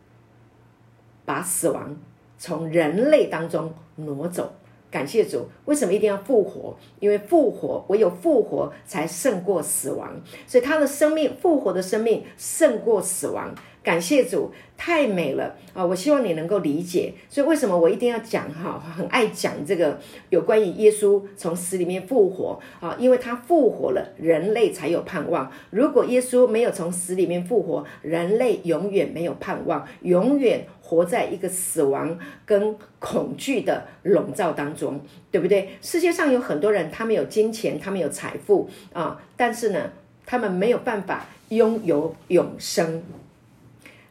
[1.25, 1.95] 把死亡
[2.39, 4.55] 从人类当中挪走。
[4.91, 6.75] 感谢主，为什么一定要复活？
[6.99, 10.19] 因为复活，唯有复活才胜过死亡。
[10.47, 13.54] 所以他的生命，复活的生命胜过死亡。
[13.82, 15.86] 感谢主，太美了啊！
[15.86, 17.13] 我希望你能够理解。
[17.30, 18.78] 所以为什么我一定要讲哈？
[18.78, 19.97] 很爱讲这个
[20.30, 25.49] 有关于耶稣从死里面复活啊，因为他复活了，人类才有盼望。
[25.69, 34.99] 如果耶稣没有从死里面复活，人类永远没有盼望，永远活在一个死亡跟恐惧的笼罩当中，
[35.30, 35.69] 对不对？
[35.84, 39.91] 世界上有很多人，他们有金钱，他们有财富啊，但是呢，
[40.25, 43.04] 他们没有办法拥有永生。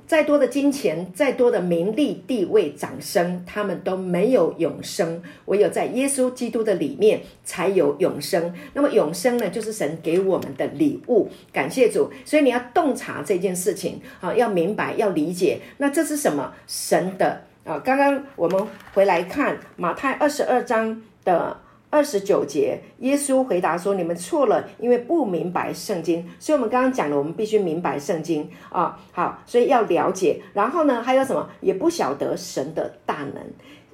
[0.09, 5.23] 再多的金钱，再多的名利、地位、掌声，他们都没有永生。
[5.44, 8.55] 唯有在耶稣基督的里面才有永生。
[8.73, 11.29] 那么永生呢，就是神给我们的礼物。
[11.53, 15.61] 感谢主，所以你要洞察这件事情啊，要明白，要理解。
[15.77, 16.55] 那这是什么？
[16.66, 17.79] 神的啊！
[17.81, 21.61] 刚刚我们回来看马太二十二章的。
[21.90, 26.29] 二十九节，耶稣回答说：“你们错了，因为不明白圣经。
[26.38, 29.01] 所以，我们刚刚讲了，我们必须明白圣经啊。
[29.12, 30.42] 好，所以要了解。
[30.53, 31.48] 然后呢，还有什么？
[31.62, 33.42] 也不晓得神的大能，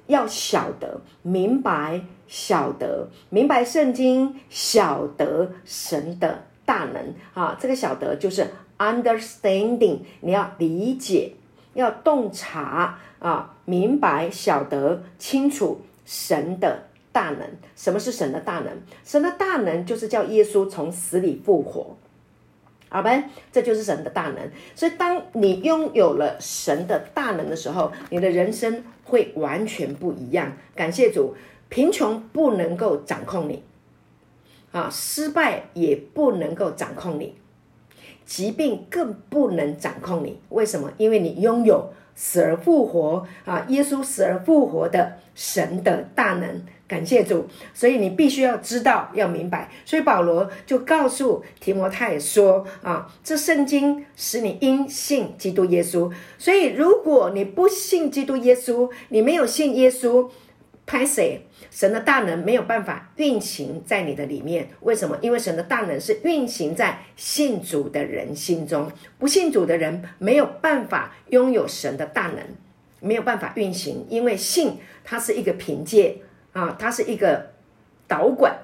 [0.07, 7.57] 要晓得、明白、晓得、明白圣经，晓得神的大能啊。
[7.57, 8.45] 这个晓得就是
[8.77, 11.31] understanding，你要理解，
[11.75, 17.47] 要洞察啊，明白、晓得、清楚神的。”大能，
[17.77, 18.67] 什么是神的大能？
[19.05, 21.95] 神的大能就是叫耶稣从死里复活，
[22.89, 23.23] 好吧？
[23.53, 24.37] 这就是神的大能。
[24.75, 30.51] 所以，当你拥有了神的大能的时候，你的人生会完全不一样。
[30.75, 31.33] 感谢主，
[31.69, 33.63] 贫穷不能够掌控你，
[34.73, 37.35] 啊，失败也不能够掌控你，
[38.25, 40.37] 疾病更不能掌控你。
[40.49, 40.91] 为什么？
[40.97, 46.61] 因为你拥有死而复活啊，耶稣死而复活的神的大能。
[46.87, 49.71] 感谢主，所以你必须要知道，要明白。
[49.85, 56.11] 所以保罗就告诉提摩太说：“啊，这圣经使你因信基督耶稣。
[56.37, 60.29] 所以如果你不信基督耶稣，你没有信耶稣，
[60.85, 61.41] 拍谁？
[61.71, 64.69] 神的大能没有办法运行在你的里面。
[64.81, 65.17] 为什么？
[65.21, 72.37] 因为神的大能是运行在信主的人心中，不信主的人没有办法拥有神的大能，
[72.99, 76.17] 没有办法运行，因为信它是一个凭借。”
[76.55, 77.51] 啊，它是一个
[78.07, 78.59] 导管。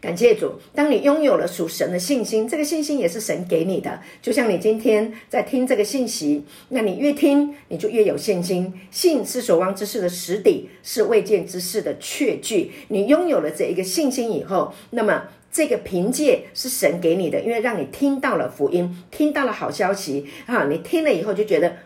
[0.00, 4.00] 感谢主，当你拥有了属神的信心，这个信心也是神给你的。
[4.22, 8.72] 就像你今天在听这个信息，那你越听，你就越有信心。
[8.90, 12.72] 信是所望之事的实底，是未见之事的确据。
[12.88, 20.64] 你拥有了这一个信心以后，那么这个凭借是神给你的，因为让你听到了福音，听到了好消息啊！
[20.64, 21.76] 你听了以后就觉得。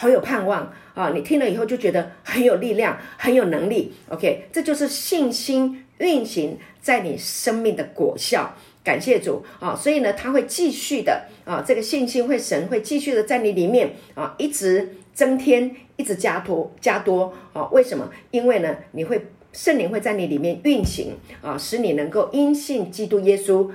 [0.00, 1.10] 好有盼望啊！
[1.12, 3.92] 你听了以后就觉得很有力量，很有能力。
[4.10, 8.54] OK，这就是信心运行在你生命的果效。
[8.84, 9.74] 感谢主啊！
[9.74, 17.66] 所以呢，他会继续的啊，这个信心会神会继续的在你里面啊，一直增添，一直加多加多啊！
[17.72, 18.08] 为什么？
[18.30, 23.68] 因为呢，你会圣灵会在你里面运行啊，使你能够因信基督耶稣，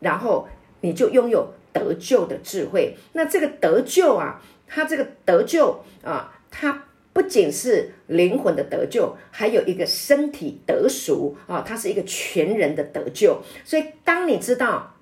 [0.00, 0.48] 然后
[0.80, 2.96] 你就拥有得救的智慧。
[3.12, 4.42] 那这个得救啊。
[4.68, 13.42] 他这个得救啊，他不仅是灵魂的得救，还有一个身体得赎啊，他是一个全人的得救。
[13.64, 14.94] 所以，当你知道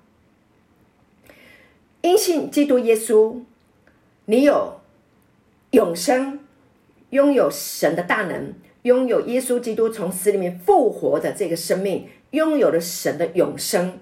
[2.01, 3.41] 因信基督耶稣，
[4.25, 4.79] 你有
[5.71, 6.39] 永生，
[7.11, 13.99] 拥有神的大能，拥有耶稣基督从死里面复活的这个生命，拥有了神的永生。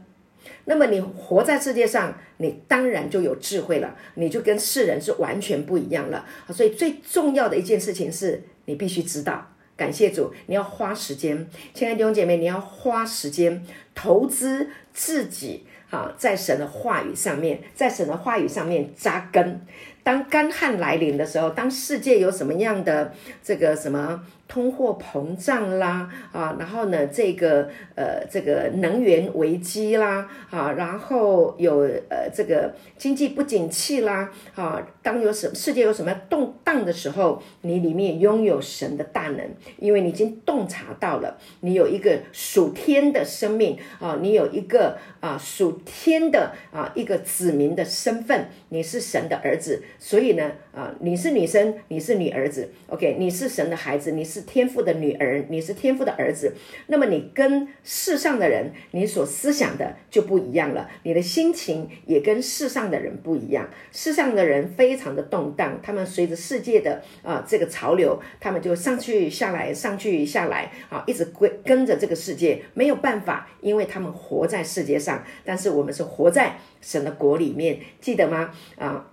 [0.65, 6.25] 那么你活在世界上，你当然就有智慧了，你就跟世人是完全不一样了。
[6.49, 19.61] 所以最重要的一件事情是你必须知道，感谢主，你要花时间，亲爱的弟兄姐妹，你要花时间投资自己啊，在神的话语上面，在神的话语上面扎根。
[20.03, 24.23] 当干旱来临的时候，当世界有什么样的这个什么？
[24.47, 31.79] 通货膨胀啦，啊，然后呢，这个呃，这个能源危机啦，啊，然后有
[32.09, 39.39] 呃，这个经济不景气啦，啊，当有什世界有什么动荡的时候，你里面拥有神的大能，
[39.79, 54.43] 因为你已经洞察到了，你有一个属天的生命啊，你有一个啊属天的啊一个子民的身份，你是神的儿子，所以呢，啊，你是女生，你是女儿子，OK，你是神的孩子，你是。
[54.45, 56.53] 天父的女儿，你是天父的儿子，
[56.87, 63.67] 那么你跟世上的人，你所思想的就不一样了，你的心情也跟世上的人不一样。
[63.91, 78.51] 世上的人非常的动荡，他们随着世界的啊、这个潮流，他们就上去下来，上去下来啊，一直跟跟着这个世界，没有办法，因为他们活在世界上，但是我们是活在神的国里面，记得吗？
[78.77, 79.07] 啊。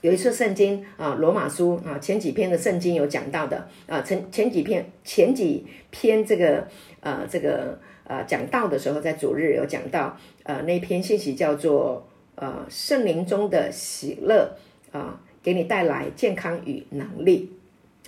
[0.00, 6.66] 有一次圣经啊，罗马书啊，前几篇的圣经有讲到的啊，前前几篇前几篇这个
[6.98, 12.04] 呃这个呃讲道的时候，在主日有讲到呃那篇信息叫做
[12.34, 14.56] 呃圣灵中的喜乐
[14.90, 17.52] 啊，给你带来健康与能力。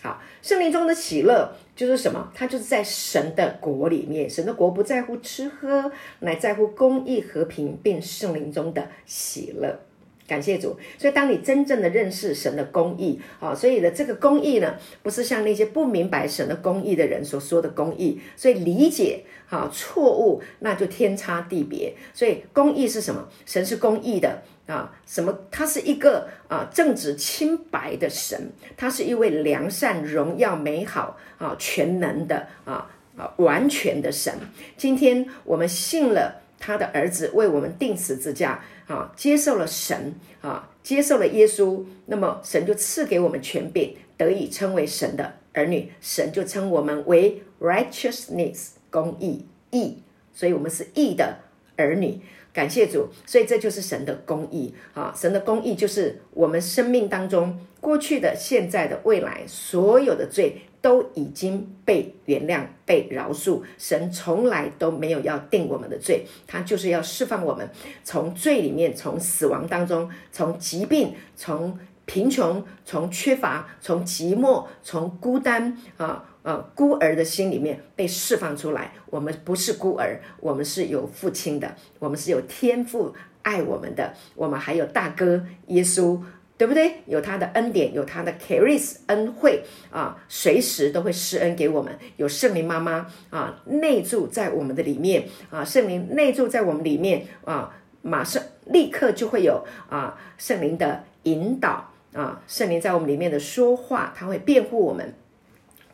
[0.03, 2.30] 好，圣灵中的喜乐就是什么？
[2.34, 9.80] 它就是在神的国里面，神的国不在乎吃喝，乃在乎公义和平，并圣灵中的喜乐。
[10.26, 21.92] 感谢主，所以当你真正的认识神的公义啊，所以呢，这个公义呢，不是像那些不明白神的公义的人所说的公义，所以理解啊错误，那就天差地别。
[22.14, 23.28] 所以公义是什么？
[23.44, 25.38] 神是公义的啊，什么？
[25.50, 34.33] 他是一个啊正直清白的神，他是一位良善、荣耀、美好啊全能的啊啊完全的神。
[34.77, 38.62] 今天我们信了他的儿子，为我们钉十字架。
[38.87, 45.90] 啊，接受了神啊，接受了耶稣，那么神就赐给我们权柄，得以称为神的儿女。
[46.03, 50.03] 神就称我们为 righteousness，公义义，
[50.35, 51.38] 所以我们是义的
[51.79, 52.20] 儿女。
[52.54, 55.12] 感谢主，所以这就是神的公义啊！
[55.14, 60.62] 神的公义就是我们生命当中过去的、现在的、未来所有的罪。
[60.84, 67.66] 都已经被原谅、被饶恕，神从来都没有要定我们的罪，他就是要释放我们
[68.02, 78.92] 从罪里面、从死亡当中、从疾病、从贫穷、从缺乏、从寂寞、从孤单啊啊孤儿的心里面被释放出来。
[79.07, 86.20] 我们不是孤儿，我们是有父亲的，我们是有天父爱我们的，我们还有大哥耶稣
[86.57, 87.03] 对不对？
[87.07, 91.92] 有他的恩典，有他的 caris 恩惠啊，随时都会施恩给我们。
[92.16, 105.12] 有圣灵妈妈啊，内住在我们的里面啊，圣灵内住在我们里面啊，马上立刻就会有啊圣灵的引导啊，圣灵在我们里面的说话，他会辩护我们，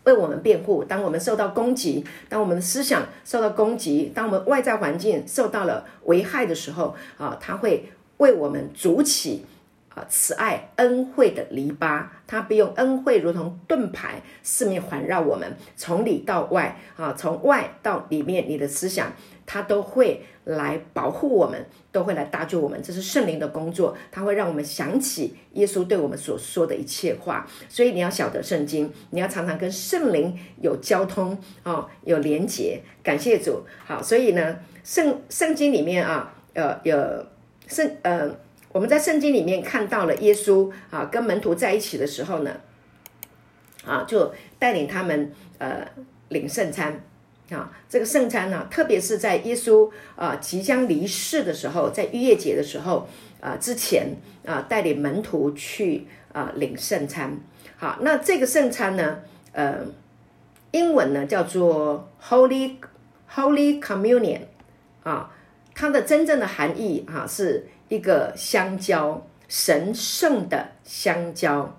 [0.04, 0.84] 为我们辩护。
[0.84, 9.44] 当我们受到攻击，当我们的思想受到攻击，当我们外在环境受到了危害的时候啊，他会为我们筑起。
[9.92, 19.12] 啊，慈爱恩惠的篱笆，他不用恩惠如同盾牌，四面环绕我们，从里到外啊，从外到里面，你的思想，
[19.44, 22.80] 他都会来保护我们，都会来搭救我们。
[22.82, 27.46] 这是圣灵的工作，他会让我们想起耶稣对我们所说的一切话。
[27.68, 32.80] 所以你要晓得圣经，你要常常跟圣灵有交通啊，有连结。
[33.02, 33.62] 感谢主。
[33.84, 36.96] 好，所以呢，圣圣经里面啊，呃，有
[37.66, 38.30] 圣呃。
[38.72, 42.52] 我们在圣经里面看到了耶稣啊，跟门徒在一起的时候呢，
[43.84, 45.84] 啊，就带领他们呃
[46.28, 47.02] 领圣餐
[47.50, 47.70] 啊。
[47.88, 53.08] 这个圣餐呢，特别是在耶稣啊即将离世的时候，在逾越节的时候
[53.40, 57.38] 啊之前啊，带领门徒去啊领圣餐。
[57.76, 59.18] 好，那这个圣餐呢，
[59.52, 59.78] 呃，
[60.72, 62.76] 英文呢叫做 Holy
[63.34, 64.40] Holy Communion
[65.02, 65.30] 啊，
[65.74, 67.68] 它的真正的含义啊是。
[67.90, 71.76] 一个香蕉，神圣的香蕉，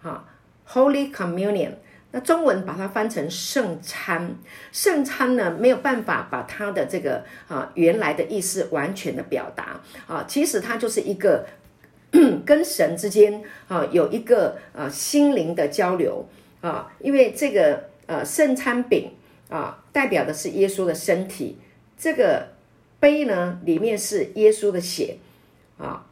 [0.00, 0.24] 哈
[0.68, 1.72] ，Holy Communion。
[2.12, 4.34] 那中文把它翻成圣餐，
[4.72, 11.46] 圣餐呢没有办法把它的这个啊原来的意思完全的表达啊，其实它就是一个
[12.46, 16.28] 跟神之间啊有一个啊心灵的交流
[16.60, 19.10] 啊，因为这个呃圣餐饼
[19.48, 21.58] 啊代表的是耶稣的身体，
[21.98, 22.54] 这个。
[22.98, 25.18] 杯呢，里面是耶稣的血
[25.76, 26.06] 啊，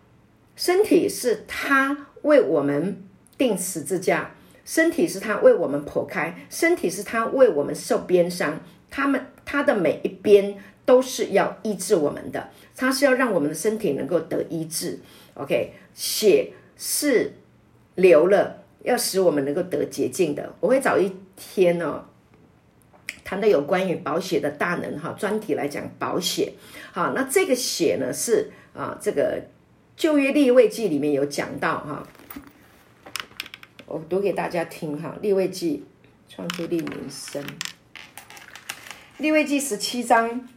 [0.55, 3.03] 身体是他为我们
[3.39, 4.33] 钉十字架，
[4.65, 8.61] 身体是他为我们剖开，身体是他为我们受鞭伤，
[8.91, 14.99] 他们他的每一边都是要医治我们的，他是要让我们的身体能够得医治。
[15.35, 17.33] OK，血是
[17.95, 20.55] 流了，要使我们能够得洁净的。
[20.61, 22.05] 我会找一天哦。
[23.25, 26.53] 谈的有关于宝血的大能哈，专题来讲宝血，
[26.93, 29.43] 好，那这个血呢是啊，这个
[29.97, 32.07] 旧约立位记里面有讲到哈，
[33.87, 35.85] 我读给大家听哈，利未记
[36.29, 37.45] 创出利民生，
[39.19, 40.49] 利未记十七章，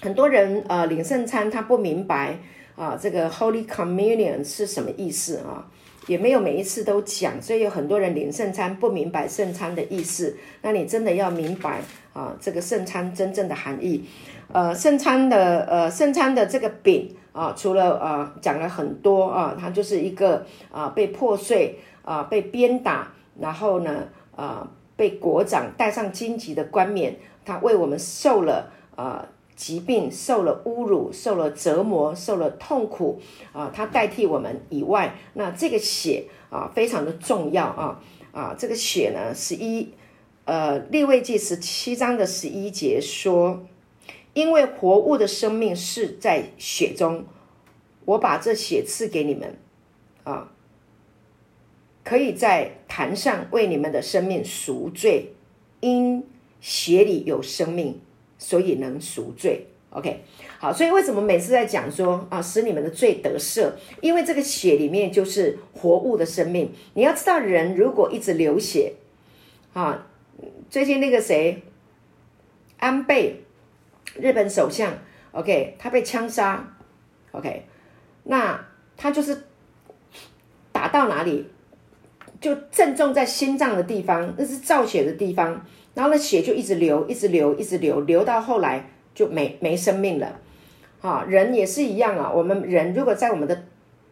[0.00, 2.38] 很多人啊领圣餐他不明白
[2.76, 5.66] 啊，这个 Holy Communion 是什么意思啊？
[6.06, 10.36] 也没有每一次都讲，所以有很多人领圣餐不明白圣餐的意思。
[10.62, 11.80] 那你真的要明白
[12.12, 14.04] 啊，这个圣餐真正的含义。
[14.52, 24.66] 呃，圣餐的呃圣餐的这个饼啊，除了呃讲了很多啊，它就是一个啊被破碎啊被鞭打，然后呢啊
[24.96, 29.26] 被裹掌戴上荆棘的冠冕，他为我们受了啊。
[29.56, 33.18] 疾病受了侮辱，受了折磨，受了痛苦
[33.54, 33.72] 啊！
[33.74, 37.98] 他代替我们以外，那这个血啊，非常的重要啊
[38.32, 38.54] 啊！
[38.58, 39.94] 这个血呢，十一
[40.44, 43.64] 呃，利未记十七章的十一节说，
[44.36, 47.24] 因为活物的生命是在血中，
[48.04, 49.56] 我把这血赐给你们
[50.24, 50.52] 啊，
[52.04, 55.32] 可以在坛上为你们的生命赎罪，
[55.80, 56.22] 因
[56.60, 57.98] 血里有生命。
[58.38, 60.20] 所以能赎罪，OK，
[60.58, 63.72] 好，所以为什么每次在讲说啊，使你们的罪得赦？
[64.02, 66.70] 因为这个血里面就是活物的生命。
[66.92, 68.92] 你要知道，人如果一直流血，
[69.72, 70.06] 啊，
[70.68, 71.62] 最近那个谁，
[72.76, 73.45] 安倍，
[74.20, 74.92] 日本首相
[75.32, 76.76] ，OK，他被枪杀
[77.32, 77.64] ，OK，
[78.24, 79.44] 那他就是
[80.72, 81.48] 打到哪里，
[82.40, 85.64] 就正中在心脏的地方，那是造血的地方。
[85.94, 90.38] 然后呢，血就一直流，一直流，一直流，流到后来就没没生命了。
[91.00, 92.30] 好，人也是一样啊。
[92.30, 93.64] 我们人如果在我们的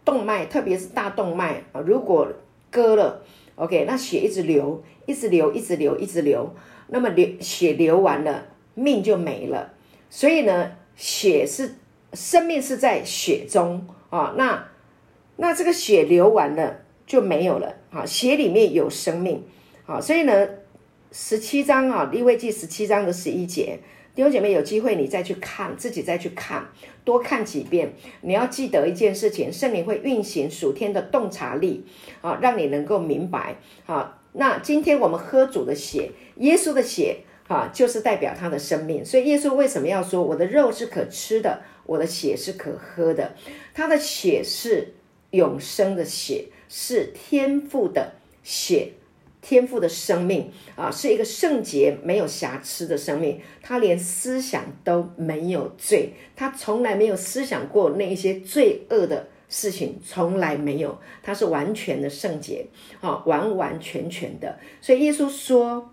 [0.05, 2.27] 动脉，特别是大动脉啊，如果
[2.71, 3.23] 割了
[3.57, 6.55] ，OK，那血一直流，一直流，一直流，一直流，
[6.89, 9.73] 那么流血流完了，命就没了。
[10.15, 11.75] 所以呢，血是
[12.13, 14.35] 生命是在血中啊。
[14.39, 14.69] 那
[15.35, 18.07] 那这个血流完了就没有了啊。
[18.07, 19.43] 血里面有生命
[19.87, 20.49] 啊，所以呢。
[21.17, 23.79] 十七章啊，利未记十七章的十一节，
[24.17, 26.67] 弟兄姐妹有机会你再去看，自己再去看，
[27.05, 27.93] 多看几遍。
[28.23, 31.87] 你要记得一件事情，圣灵会运行属天的洞察力
[32.21, 33.55] 啊，让你能够明白
[33.87, 34.21] 啊。
[34.33, 37.19] 那今天我们喝主的血，耶稣的血
[37.49, 39.05] 啊，就是代表他的生命。
[39.05, 43.35] 所以耶稣为什么要说我的肉是可吃的，我的血是可喝的？
[43.73, 44.95] 他的血是
[45.31, 48.93] 永生的血，是天父的血。
[49.47, 53.39] 天父的生命啊，是一个圣洁、没有瑕疵的生命。
[53.63, 60.99] 他连思想都没有罪，他从来没有思想过那一些罪恶的事情，从来没有。
[61.23, 62.67] 他是完全的圣洁，
[63.03, 64.59] 啊，完完全全的。
[64.81, 65.91] 所以耶稣说，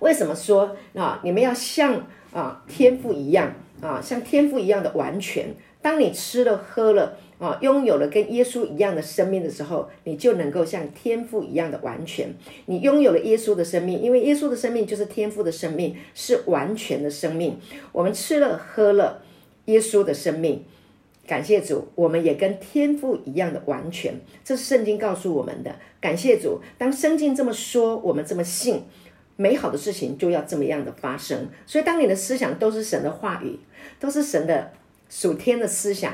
[0.00, 1.20] 为什么说啊？
[1.22, 5.54] 你们要像啊天赋一样啊，像天赋一样的完全。
[5.82, 7.16] 当你吃了喝了。
[7.40, 12.32] 啊，拥有了跟耶稣一样的生命的时候，你就能够像天赋一样的完全。
[12.66, 17.58] 你拥有了耶稣的生命，因为耶稣的生命就是天赋的生命，是完全的生命。
[17.90, 19.22] 我们吃了喝了
[19.66, 20.64] 耶稣的生命，
[21.26, 24.14] 感谢主，我们也跟天父一样的完全。
[24.44, 25.74] 这是圣经告诉我们的。
[26.00, 28.84] 感谢主，当圣经这么说，我们这么信，
[29.36, 31.48] 美好的事情就要这么样的发生。
[31.66, 33.58] 所以，当你的思想都是神的话语，
[33.98, 34.72] 都是神的
[35.08, 36.12] 属天的思想。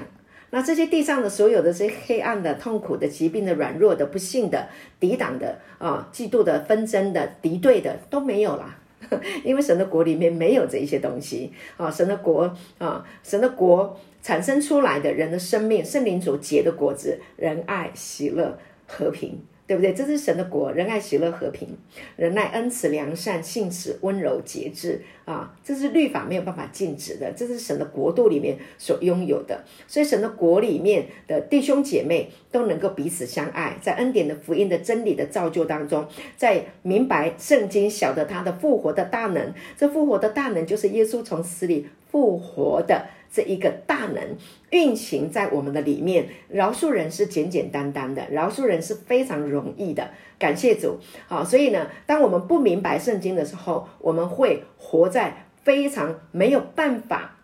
[0.53, 4.68] 那这些地上的所有的这些黑暗的、痛苦的、疾病的、软弱的、不幸的、
[4.99, 8.77] 抵挡的啊、嫉妒的、纷争的、敌对的都没有啦，
[9.45, 11.89] 因为神的国里面没有这一些东西啊。
[11.89, 18.59] 神的国啊，神的国产生出来的人的生命，圣灵所结的果子，仁爱、喜乐、
[18.89, 19.41] 和平。
[19.71, 19.95] 对不对？
[19.95, 21.68] 这是神的国，仁爱、喜乐、和平，
[22.16, 25.55] 仁爱、恩慈、良善、信实、温柔、节制啊！
[25.62, 29.62] 这是律法没有办法禁止的，这是神的国度里面所拥有的。
[29.87, 36.05] 所以神的国里面的弟兄姐妹都能够彼此相爱，在恩典的福音的真理的造就当中，
[36.37, 39.55] 在明白圣经，晓得他的复活的大能。
[39.79, 43.07] 这复活的大能就是耶稣从死里复活的。
[43.31, 44.37] 这一个大能
[44.70, 50.11] 运行在我们的里面，饶恕人是简简单单的，饶恕人是非常容易的。
[50.39, 57.37] 感谢主，好，所以呢，当我们不明白圣经的时候，我们会活在非常没有办法。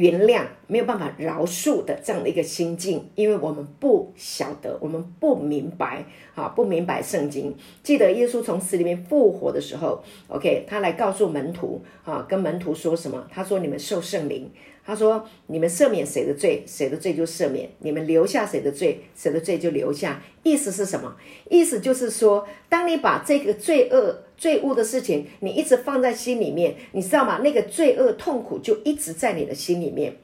[0.00, 7.54] 原谅没有办法饶恕的这样的一个心境，因为我们不晓得，我们不明白，啊，不明白圣经。
[7.82, 13.26] 记得耶稣从死里面复活的时候，OK，他来告诉门徒，啊，跟门徒说什么？
[13.30, 14.50] 他说：“你们受圣灵。”
[14.84, 21.14] 他说：“你们赦免谁的罪，谁的罪就赦免；你们留下谁的罪，谁的罪就留下。”意思是什么？
[21.48, 27.40] 意思就是说，当你把这个罪恶、罪恶的事情，你一直放在心里面，你知道吗？
[27.44, 30.16] 那个罪恶痛苦就一直在你的心里面，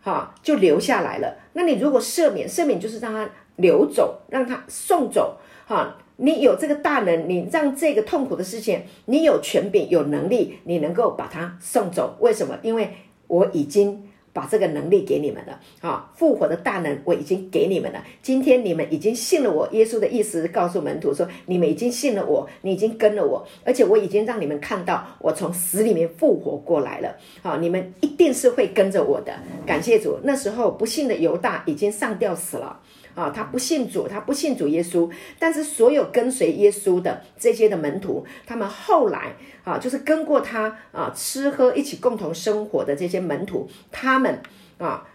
[0.00, 1.36] 哈，就留下来了。
[1.52, 5.98] 那你如果赦免，赦免就是让它流走，让它送走，哈。
[6.16, 12.16] 你有这个大能，你让这个痛苦的事情，你有权柄、有能力，你能够把它送走。
[12.20, 12.56] 为什么？
[12.62, 12.92] 因为
[13.32, 13.98] 我已经
[14.34, 18.04] 把这个能力给你们了，啊，复活的大能我已经给你们了。
[18.22, 29.32] 今天你们已经信了我，耶稣的意思告诉门徒说，你们已经信了我，你已经跟了我，而且我已经让你们看到我从死里面复活过来了，啊，你们一定是会跟着我的。
[29.66, 32.80] 感谢主，那时候不信的犹大已经上吊死了。
[33.14, 35.10] 啊，他不信主，他不信主耶稣。
[35.38, 44.40] 但是所有跟随耶稣的这些的门徒，他们后来啊，就是跟过他啊，吃喝一起共同生活的这些门徒，他们
[44.78, 45.06] 啊，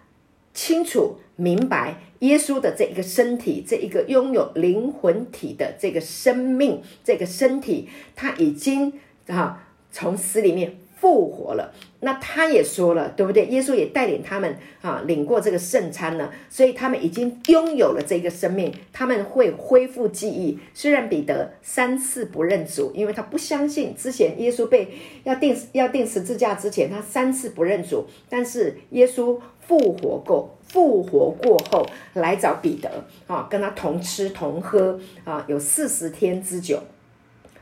[0.54, 8.94] 清楚明白耶稣的这一个身体，这一个拥有灵魂体的这个生命，这个身体，他已经
[9.28, 10.78] 啊，从死里面。
[11.00, 13.46] 复活了，那他也说了，对不对？
[13.46, 20.58] 耶稣也带领他们啊，领过这个圣餐了，所以他们已经拥有了这个生命，他们会恢复记忆。
[20.74, 24.90] 虽然彼得三次不认主，因为他不相信之前耶稣被
[25.24, 36.82] 要钉要钉十字架之前，他三次不认主，但是耶稣复活过，复活过后来找彼得啊，跟他同吃同喝啊，有四十天之久，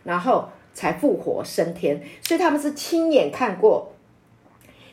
[0.06, 0.48] 然后。
[0.76, 3.94] 才复活升天，所以他们是亲眼看过，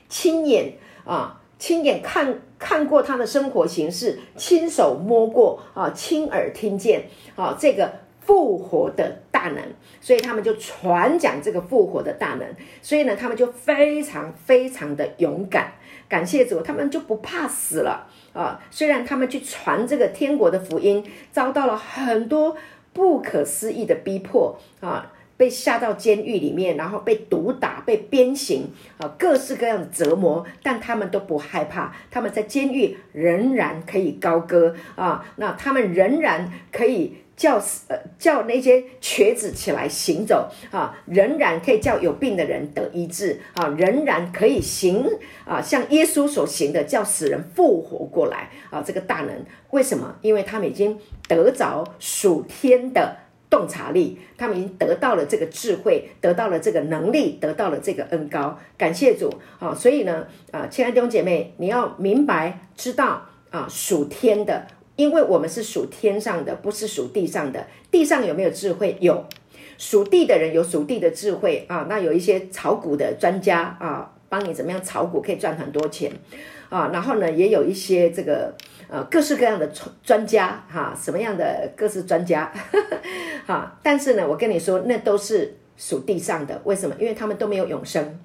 [0.09, 0.75] 亲眼
[1.05, 7.03] 啊，亲眼看看过他的生活形式，亲手摸过啊，亲耳听见
[7.35, 9.63] 啊，这个复活的大能，
[10.01, 12.47] 所以他们就传讲这个复活的大能，
[12.81, 15.73] 所以呢，他们就非常非常的勇敢，
[16.09, 18.63] 感谢主，他们就不怕死了啊。
[18.71, 22.57] 虽然他们去传这个天国的福音，遭到了很多
[22.93, 25.11] 不可思议的逼迫啊。
[25.43, 28.69] 被下到监狱里面，然后被毒打、被鞭刑
[28.99, 31.93] 啊，各式各样的折磨，但他们都不害怕。
[32.13, 37.57] 他们在监狱仍然可以高歌啊，那他们仍然可以叫
[37.89, 45.05] 呃叫那些瘸子起来行走啊，仍然可以叫有病的人得医治啊，仍然可以行
[45.45, 50.15] 啊，像耶稣所行的，叫死人复活过来啊，这个大能为什么？
[50.23, 53.17] 因为他们已经得着属天的。
[53.53, 58.59] 洞察力，他们已经得到了这个智慧，得到了这个能力，得到了这个恩膏。
[58.79, 59.75] 感谢主啊！
[59.75, 67.67] 所以呢，啊，亲爱的弟兄姐妹，你要明白知道啊，属天的因为我们是属天上的，不是属地上的。
[67.91, 68.97] 地上有没有智慧？
[69.01, 69.23] 有，
[69.77, 71.85] 属地的人有属地的智慧啊。
[71.91, 76.11] 那有一些炒股的专家啊，帮你怎么样炒股可以赚很多钱
[76.71, 76.89] 啊。
[76.91, 78.55] 然后呢，也有一些这个
[78.93, 79.67] 呃各式各样的
[80.05, 82.53] 专家哈，什么样的各式专家
[83.47, 83.75] 哈。
[83.83, 86.61] 但是呢，我跟你说，那都是属地上的。
[86.65, 86.95] 为什么？
[86.99, 88.21] 因为他们都没有永生。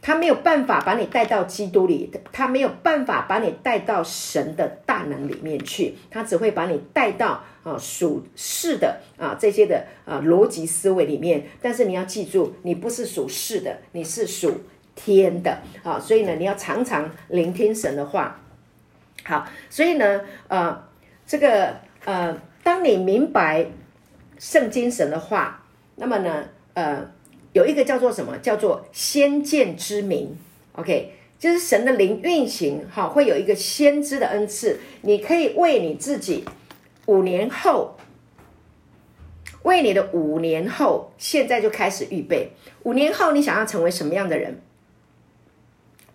[0.00, 11.46] 他没有办法把你带到基督里，他没有办法把你带到神的大能里面去，他只会把你带到啊属世的啊这些的啊逻辑思维里面。
[11.62, 14.52] 但是你要记住，你不是属世的，你是属
[14.96, 16.00] 天的啊。
[16.00, 18.40] 所以呢，你要常常聆听神的话。
[19.28, 20.88] 好，所以呢，呃，
[21.26, 23.66] 这个呃，当你明白
[24.38, 25.64] 圣经神的话，
[25.96, 27.10] 那么呢，呃。
[27.54, 28.36] 有一个叫做什么？
[28.38, 30.36] 叫做先见之明
[30.72, 36.44] ，OK，就是神的灵运行，哈，会有一个先知的恩赐，你可以为你自己
[37.06, 37.96] 五年后，
[39.62, 42.52] 为你的五年后，现在就开始预备。
[42.82, 44.60] 五年后你想要成为什么样的人？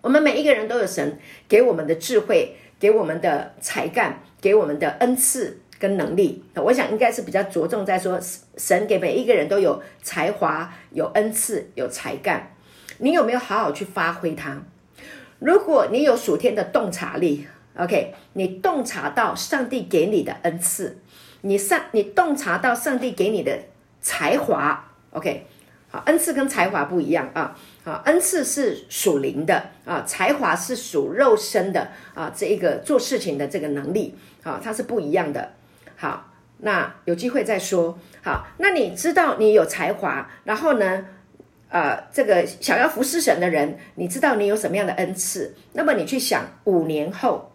[0.01, 5.59] 我们每一个人都有神给我们的智慧，给我们的才干，给我们的恩赐。
[5.80, 8.17] 跟能力，我想应该是比较着重在说，
[8.55, 12.55] 神给每一个人都有才华、有恩赐、有才干，
[12.99, 14.63] 你有没有好好去发挥它？
[15.39, 17.45] 如果你有属天的洞察力
[17.76, 20.99] ，OK，你洞察到上帝给你的恩赐，
[21.41, 23.59] 你上你洞察到上帝给你的
[23.99, 25.45] 才华，OK，
[25.89, 35.53] 好，恩赐跟才华不一样啊，啊，恩赐是属灵的啊，才华是属肉身的啊，这一个做事情的这个能力啊，它是不一样的。
[35.97, 37.99] 好，那有机会再说。
[38.23, 41.05] 好，那你知道你有才华，然后呢，
[41.67, 45.53] 呃，这个想要服侍神的人，你知道你有什么样的恩赐？
[45.73, 47.51] 那么你去想五年后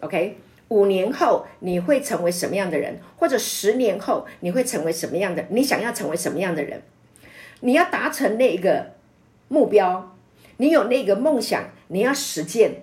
[0.00, 0.36] ，OK，
[0.68, 3.00] 五年后你会成为什么样的人？
[3.16, 5.46] 或者十年后你会成为什么样的？
[5.48, 6.82] 你想要成为什么样的人？
[7.60, 8.92] 你要达成那个
[9.48, 10.16] 目标，
[10.58, 12.82] 你有那个梦想，你要实践，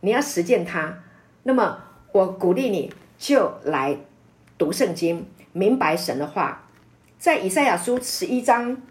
[0.00, 1.02] 你要实践它。
[1.42, 2.92] 那么我鼓励你。
[3.18, 3.96] 就来
[4.58, 6.68] 读圣经，明白神的话，
[7.20, 8.82] 在以赛亚书十一章，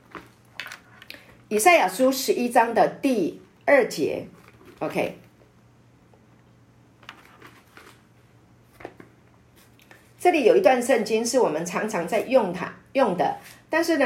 [1.50, 4.28] 以赛亚书十一章的第二节
[4.80, 5.18] ，OK，
[10.18, 13.36] 这里有一段圣经是我们常常在用它用的，
[13.70, 14.06] 但是呢，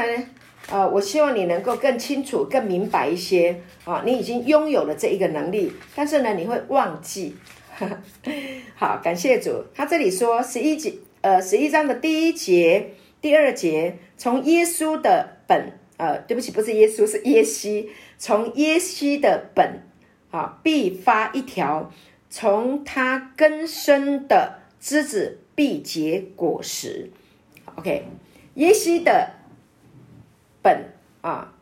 [0.70, 7.36] 呃，我希望你能够更清楚、更明白一些啊，你已经拥有了这一个能力，但是呢，你会忘记。
[8.74, 9.64] 好，感谢主。
[9.74, 17.90] 他这里说十一节，呃，十一章的第一节、第二节，从耶稣的本，呃，对不起，不是耶稣，是耶西。
[18.18, 19.82] 从耶西的本，
[20.30, 21.90] 啊，必发一条；
[22.30, 27.10] 从他根生的枝子，必结果实。
[27.76, 28.06] OK，
[28.54, 29.32] 耶西的
[30.66, 30.90] 本
[31.20, 31.52] 啊，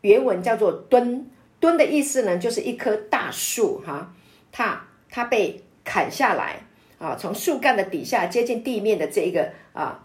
[0.00, 4.14] 原文叫做敦，敦的意思呢，就是一棵大树哈，
[4.50, 4.80] 它。
[5.16, 6.56] 它被砍下来
[6.98, 10.02] 啊，从树干的底下接近地面的这一个啊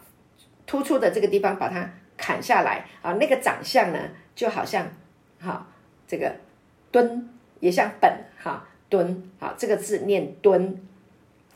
[0.68, 3.98] 突出的这个地方把它砍下来啊，那个长相呢
[4.36, 4.88] 就好像
[5.40, 5.66] 哈、
[6.08, 6.36] 这个
[6.92, 7.28] 敦
[7.60, 10.80] 也像本哈敦啊，这个字念敦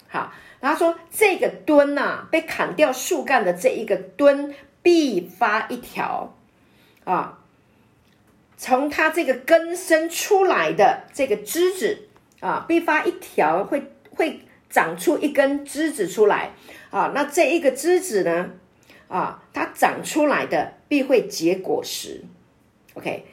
[0.08, 6.36] 好，然后说这个墩呐、被砍掉树干的这一个墩必发一条
[7.04, 7.39] 啊，
[8.58, 12.08] 从它这个根生出来的这个枝子。
[12.39, 13.82] 啊，必发一条会
[14.18, 16.51] 会长出一根枝子出来
[16.89, 18.49] 啊，那这一个枝子呢，
[19.08, 22.22] 啊，它长出来的必会结果实。
[22.95, 23.24] OK，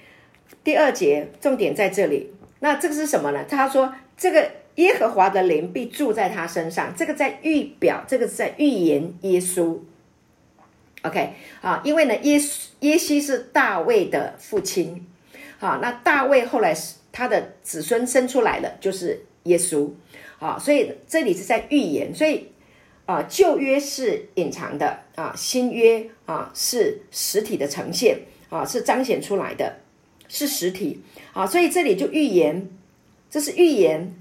[0.63, 2.33] 第二节重点在这里。
[2.61, 3.45] 那这个是什么呢？
[3.49, 9.81] 他说这个耶和华的灵必住在他身上，这个在预表，这个是在预言耶稣。
[11.03, 12.41] OK，啊，因为呢，耶
[12.81, 15.07] 耶西是大卫的父亲，
[15.59, 16.95] 好，那大卫后来是。
[17.13, 19.91] 他的子孙生出来了，就是耶稣，
[20.39, 22.47] 啊，所以这里是在预言，所以
[23.05, 29.81] 啊，旧约是隐藏的啊，新约啊是实体的呈现啊，是彰显出来的，
[30.29, 32.71] 是实体啊，所以这里就预言，
[33.29, 34.15] 这是预言，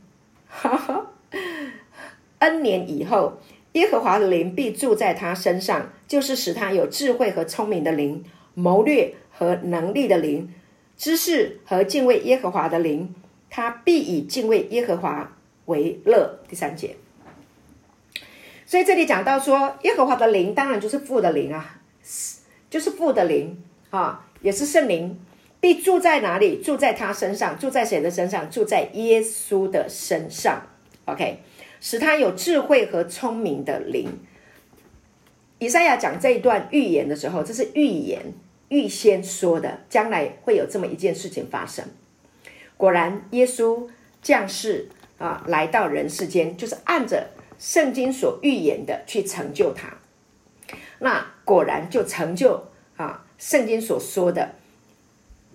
[0.47, 1.11] 哈哈，
[2.39, 3.39] N 年以后，
[3.73, 10.53] 耶和华的灵必住在他身上，就是使他有智慧和聪明的灵，谋略和能力的灵。
[10.97, 13.15] 知识和敬畏耶和华的灵，
[13.49, 16.39] 他必以敬畏耶和华为乐。
[16.49, 16.97] 第三节，
[18.65, 21.79] 所以这里讲到说，耶和华的灵当然就是父的灵啊，
[22.69, 25.17] 就是父的灵啊，也是圣灵，
[25.61, 26.61] 必住在哪里？
[26.61, 28.51] 住在他身上，住在谁的身上？
[28.51, 30.63] 住在耶稣的身上。
[31.05, 31.39] OK，
[31.79, 34.07] 使他有智慧和聪明的灵。
[35.59, 38.33] 以赛亚讲这一段预言的时候，这是预言，
[38.69, 41.85] 预先说的，将来会有这么一件事情发生。
[42.77, 43.89] 果然，耶稣
[44.21, 47.27] 降世啊，来到人世间，就是按着
[47.57, 49.97] 圣经所预言的去成就他。
[50.99, 54.55] 那果然就成就啊，圣经所说的，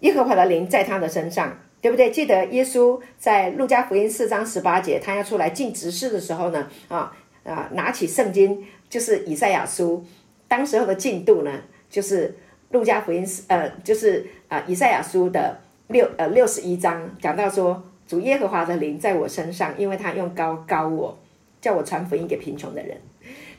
[0.00, 2.10] 耶和华的灵在他的身上，对不对？
[2.10, 7.14] 记得耶稣在路加福音四章十八节，他要出来进执事的时候呢，啊
[7.44, 8.64] 啊，拿起圣经。
[8.88, 10.02] 就是以赛亚书，
[10.48, 11.50] 当时候的进度呢，
[11.90, 12.34] 就是
[12.70, 21.18] 路加福音呃，就是啊、以赛亚书的六呃六十一章讲到说，主耶和华的灵在我身上，因为他用高高我，
[21.60, 22.96] 叫我传福音给贫穷的人，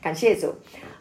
[0.02, 0.52] 感谢主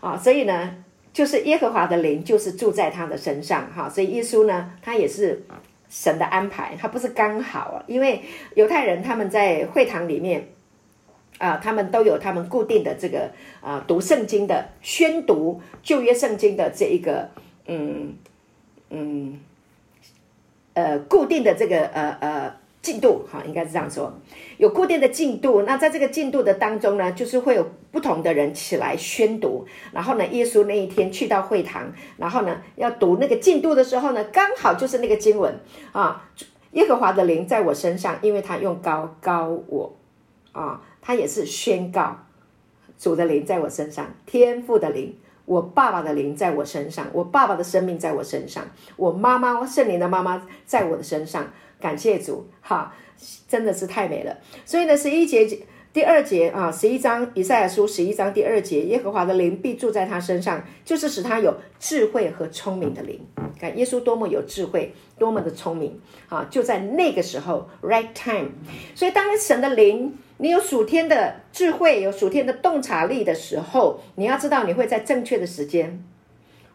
[0.00, 0.18] 啊！
[0.18, 0.74] 所以呢，
[1.10, 5.42] 就是耶和华的灵就是住在他的身上哈，所以耶稣呢，他也是
[5.94, 8.20] 神的安排，他不是刚好啊，因为
[8.56, 10.48] 犹太人他们在会堂里面。
[11.36, 13.28] 啊，他们都有他们固定的这个
[13.60, 17.28] 啊，读圣经的宣读旧约圣经的这一个
[17.66, 18.14] 嗯
[18.90, 19.40] 嗯
[20.74, 24.12] 呃固定的这个呃呃进度哈，应该是这样说，
[24.58, 25.62] 有固定的进度。
[25.62, 29.64] 那在这个进度的当中呢，就是会有不同的人起来宣读。
[29.92, 35.58] 然后呢，耶稣那一天去到会堂，然后呢要读那个进度的时候呢，刚好就是那个经文
[35.92, 36.28] 啊，
[36.72, 39.96] 耶和华的灵在我身上，因为他用高高我
[40.52, 40.82] 啊。
[41.06, 42.16] 他也是宣告
[42.98, 45.14] 主的灵在我身上，天父的灵，
[45.44, 48.64] 我爸爸的灵在我身上，我爸爸的生命在我身上，
[48.96, 51.52] 我妈妈圣灵的妈妈在我的身上，
[51.84, 52.94] 感谢主，哈，
[53.46, 54.34] 真的是太美了。
[54.64, 55.46] 所以呢，十一节
[55.92, 63.20] 第二节啊，十一章以赛亚书十一章第二节，耶和华的灵必住在他身上，就是使他有智慧和聪明的灵。
[63.60, 66.48] 看耶稣多么有智慧，多么的聪明啊！
[66.50, 68.52] 就在那个时候，right time。
[68.94, 70.16] 所以当神的灵。
[70.36, 76.02] 你有属天的智慧，有属天的洞察力的时候，你要知道你会在正确的时间，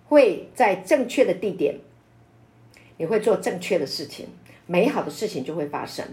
[0.06, 1.76] 会在正确的地点，
[2.96, 4.28] 你会做正确的事情，
[4.70, 6.06] 美好的事情就会发生。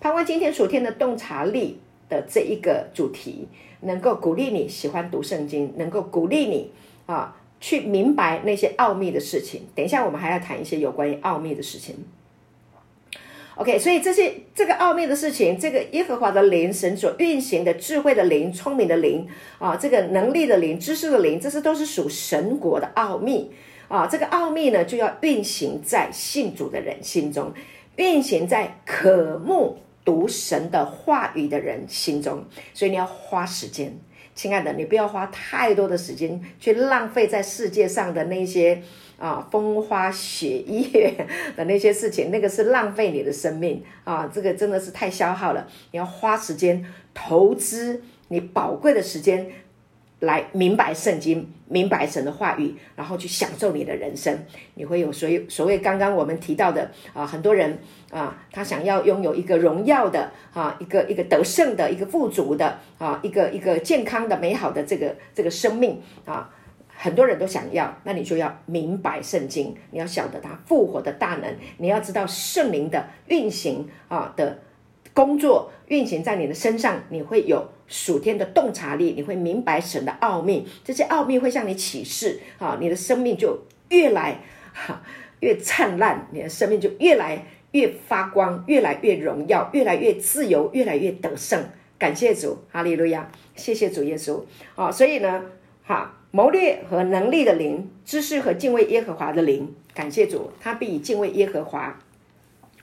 [0.00, 1.78] 盼望今天属天的洞察力
[2.08, 3.46] 的这一个主题，
[3.82, 6.72] 能够鼓励你喜欢读圣经，能够鼓励你
[7.06, 9.62] 啊去明白那些奥秘的事情。
[9.76, 11.94] 等一下我们还要谈一些有关于奥秘的事情。
[13.54, 19.28] OK，所以这些这个奥秘的事情，这个耶和华的灵，神所运行的智慧的灵、聪明的灵
[19.58, 23.50] 啊，这个能力的灵、知识的灵，这些都是属神国的奥秘
[23.88, 24.06] 啊。
[24.06, 27.52] 这个奥秘呢，就要运行在信主的人心中，
[27.96, 32.44] 运行在渴慕读神的话语的人心中。
[32.72, 33.98] 所以你要花时间，
[34.34, 38.82] 亲爱的，你不要花太多的时间去浪费在世界上的那些。
[39.18, 41.12] 啊，风花雪月
[41.56, 44.30] 的那些事情，那个是浪费你的生命啊！
[44.32, 45.66] 这个真的是太消耗了。
[45.90, 49.50] 你要花时间投资你宝贵的时间，
[50.20, 54.36] 来明白圣经，明白神的话语，然后去享受你的人生。
[54.74, 57.78] 你会有所有所谓刚刚我们提到的啊，很多人
[58.10, 66.52] 啊，他想要拥有一个荣耀的啊，一个一个得胜的，一个富足的啊，一个一个健康的美好的这个这个生命啊。
[67.00, 74.58] 很多人都想要，那你就要明白圣经，你要晓得他复活的大能，你要知道圣灵的运行啊的
[75.14, 83.58] 工作运行在你的身上，你会有属天的洞察力，你会明白神的奥秘，这些奥秘会向你启示啊，你的生命就
[83.88, 84.38] 越来
[84.72, 85.02] 哈
[85.40, 91.64] 越灿烂，你的生命就越来越发光，越来越荣耀，越来越自由，越来越得胜。
[91.98, 94.40] 感谢主，哈利路亚，谢谢主耶稣
[94.76, 95.42] 啊，所以呢，
[95.82, 96.14] 哈。
[96.30, 101.98] 谋略和能力的灵，知识和敬畏耶和华的灵，感谢主，他必以敬畏耶和华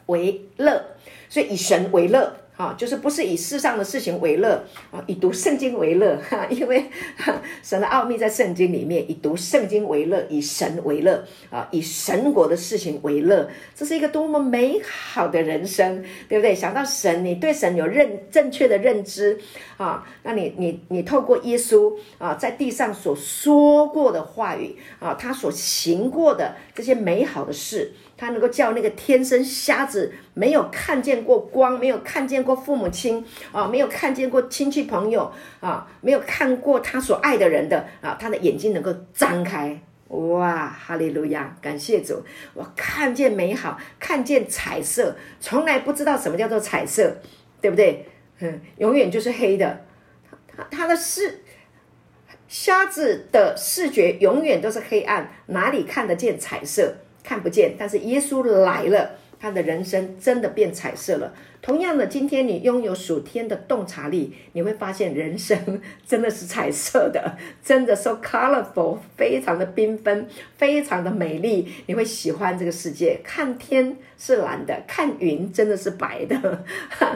[0.08, 0.84] 为乐，
[1.30, 2.38] 所以以神为乐。
[2.58, 6.86] 啊，就是不是以世上的事情为乐啊，以读圣经为乐哈，因为
[7.62, 16.56] 神的奥秘在圣经里面，以读圣经为乐，以神为乐啊，以神国的事情为乐，这是一个多么美好的人生，对不对？
[16.56, 19.38] 想到神，你对神有认正确的认知
[19.78, 27.92] 啊，那你你你透过耶稣啊，在地上所说过的话语啊，他所行过的这些美好的事。
[28.18, 47.18] 他能够叫那个天生瞎子，没有看见过光，没有看见过父母亲啊，没有看见过亲戚朋友啊，没有看过他所爱的人的啊，他的眼睛能够张开，哇，哈利路亚，感谢主，我看见美好，看见彩色，从来不知道什么叫做彩色，
[47.60, 48.08] 对不对？
[48.40, 49.86] 嗯，永远就是黑的，
[50.48, 51.42] 他他的视
[52.48, 56.96] 瞎子的视觉永远都是黑暗，哪里看得见彩色？
[57.26, 61.34] 看不见，但是耶稣来了，他的人生真的变彩色了。
[61.60, 71.68] 同样的，今天你拥有属天的洞察力，你会发现人生真的是彩色的， 真的 so colorful，非常的缤纷，非常的美丽。
[71.88, 73.20] 你会喜欢这个世界。
[73.24, 76.64] 看天是蓝的，看云真的是白的，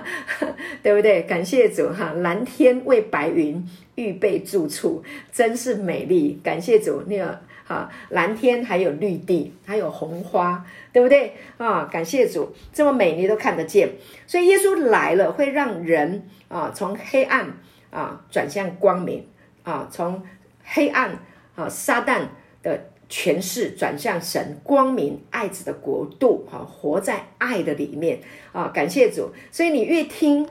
[0.81, 1.21] 对不对？
[1.21, 6.39] 感谢主哈，蓝天为白云预备住处，真是美丽。
[6.43, 7.39] 感谢主，那个。
[7.69, 11.85] 啊，蓝天还有绿地，还有红花，对不对啊？
[11.85, 13.91] 感谢主，这么美你都看得见。
[14.25, 17.53] 所以耶稣来了，会让人啊从黑暗
[17.91, 19.23] 啊转向光明
[19.61, 20.23] 啊，从
[20.63, 21.19] 黑暗
[21.53, 22.29] 啊撒旦
[22.63, 28.19] 的权势转向神光明爱子的国度啊，活在爱的里面
[28.51, 28.71] 啊。
[28.73, 30.49] 感谢主，所以你越听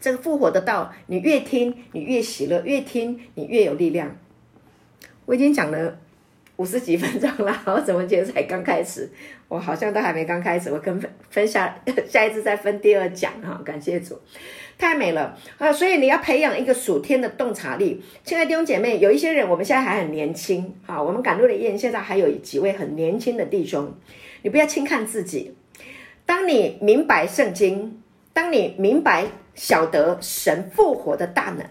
[0.00, 4.16] 这个复活的道，你越听你越喜乐，越听你越有力量。
[5.26, 5.98] 我已经讲了。
[6.62, 9.10] 五十几分钟了，我怎么觉得才刚开始？
[9.48, 11.76] 我好像都还没刚开始，我跟分分下
[12.08, 13.60] 下一次再分第二讲哈。
[13.64, 14.16] 感谢主，
[14.78, 15.72] 太美了啊！
[15.72, 18.00] 所以你要培养一个属天的洞察力。
[18.22, 23.92] 亲爱的弟兄姐妹，有一些人我们现在还很年轻啊，我们赶路的宴现在还有几位很年轻的弟兄，
[24.42, 25.56] 你不要轻看自己。
[26.24, 28.00] 当你明白圣经，
[28.32, 31.66] 当你明白晓得神复活的大能。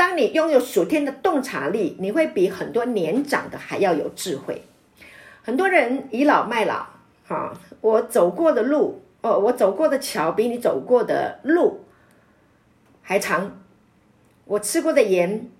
[0.00, 4.62] 当你拥有属天的洞察力，你会比很多年长的还要有智慧。
[5.42, 6.86] 很多人倚老卖老，
[7.28, 11.84] 哈，我走过的路，哦，我走过的桥比你走过的路
[13.02, 13.60] 还长，
[14.46, 15.50] 我吃过的盐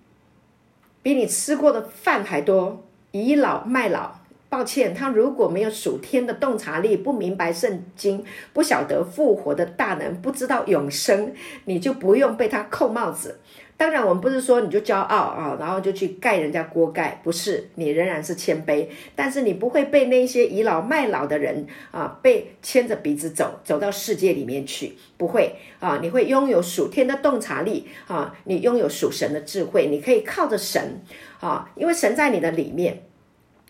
[1.02, 2.82] 比你吃过的饭还多。
[3.10, 8.24] 倚老卖老，抱歉，他如果没有属天的洞察力，不明白圣经，
[8.54, 11.34] 不晓得复活的大能，不知道永生，
[11.66, 13.38] 你就不用被他扣帽子。
[13.80, 31.00] 当然，我们不是说你就骄傲啊，然后就去盖人家锅盖，不是，你仍然是谦卑，但是你不会被那些倚老卖老的人啊，被牵着鼻子走，走到世界里面去，不会啊，你会拥有属天的洞察力啊，你拥有属神的智慧，你可以靠着神
[31.40, 33.02] 啊，因为神在你的里面，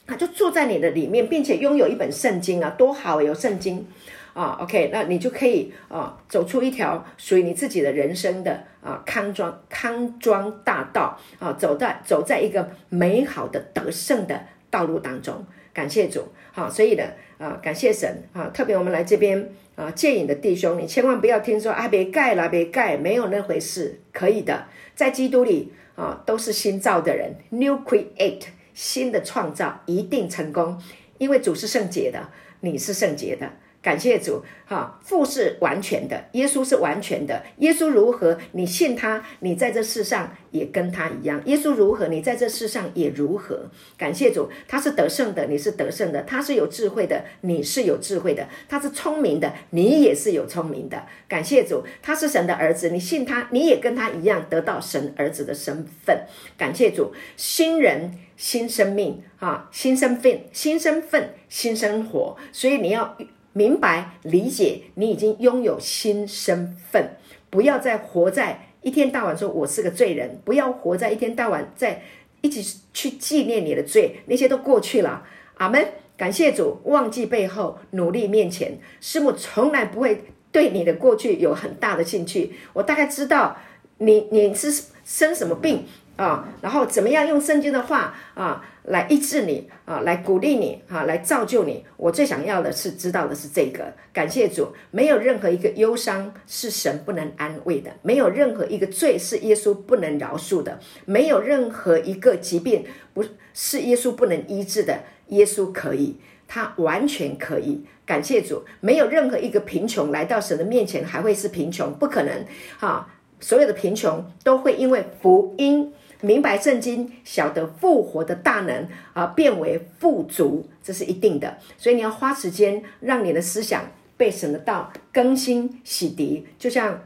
[0.08, 3.86] 他就住在你的里面，并且拥有一本圣经啊，多好，有圣经。
[4.32, 15.44] 啊，OK，那你就可以啊，走出一条属于你自己的人生的啊康庄康庄大道啊，走在走在一个美好的得胜的道路当中。
[15.72, 17.04] 感谢主，好，所以呢
[17.38, 24.66] 啊，感谢神啊，特别我们来这边啊戒瘾的弟兄，你千万不要听说啊别盖了别盖，没有那回事，可以的，
[24.96, 30.82] 在基督里啊都是新造的人，New Create，新的创造一定成功，
[31.18, 32.28] 因为主是圣洁的，
[32.60, 33.48] 你是圣洁的。
[33.82, 37.42] 感谢主，哈，父是完全的，耶稣是完全的。
[37.60, 41.40] 耶稣如何，你信他，你在这世上也跟他一样。
[41.46, 43.70] 耶稣如何，你在这世上也如何。
[43.96, 51.06] 感谢主，他是得胜的，你是得胜的；他是有智慧的，你是有智慧的；他是聪明的，你也是有聪明的。
[51.26, 56.26] 感谢主，他是神的儿子，你信他，你也跟他一样得到神儿子的身份。
[56.58, 62.36] 感谢主，新人新生命，啊，新身份，新身份，新生活。
[62.52, 63.16] 所以你要。
[63.52, 67.16] 明白理解，你已经拥有新身份，
[67.50, 72.02] 不要再活在一天到晚说我是个罪人，不要活在一天到晚在
[72.42, 75.24] 一起去纪念你的罪，那些都过去了。
[75.54, 75.84] 阿门，
[76.16, 78.78] 感谢主，忘记背后，努力面前。
[79.00, 82.52] 师母从来不会对你的过去有很大的兴趣。
[82.72, 83.56] 我大概知道
[83.98, 85.84] 你你是生什么病
[86.16, 88.64] 啊，然后怎么样用圣经的话啊。
[88.90, 91.84] 来医治你啊，来鼓励你啊，来造就你。
[91.96, 93.92] 我最想要的是知道的是这个。
[94.12, 102.84] 感谢主，没有任何一个忧伤是神不能安慰的，没有任何一个罪是耶稣不能饶恕的，没有任何一个疾病
[103.14, 103.24] 不
[103.54, 105.00] 是耶稣不能医治的。
[105.28, 106.16] 耶稣可以，
[106.48, 107.84] 他完全可以。
[108.04, 112.44] 感谢主，没有任何一个贫穷来到神的面前还会是贫穷，不可能。
[112.76, 115.92] 哈，所有的贫穷都会因为福音。
[116.20, 121.58] 明白圣经，晓得复活的大能而变为富足，这是一定的。
[121.78, 126.44] 所以你要花时间，让你的思想被神的道更新洗涤。
[126.58, 127.02] 就像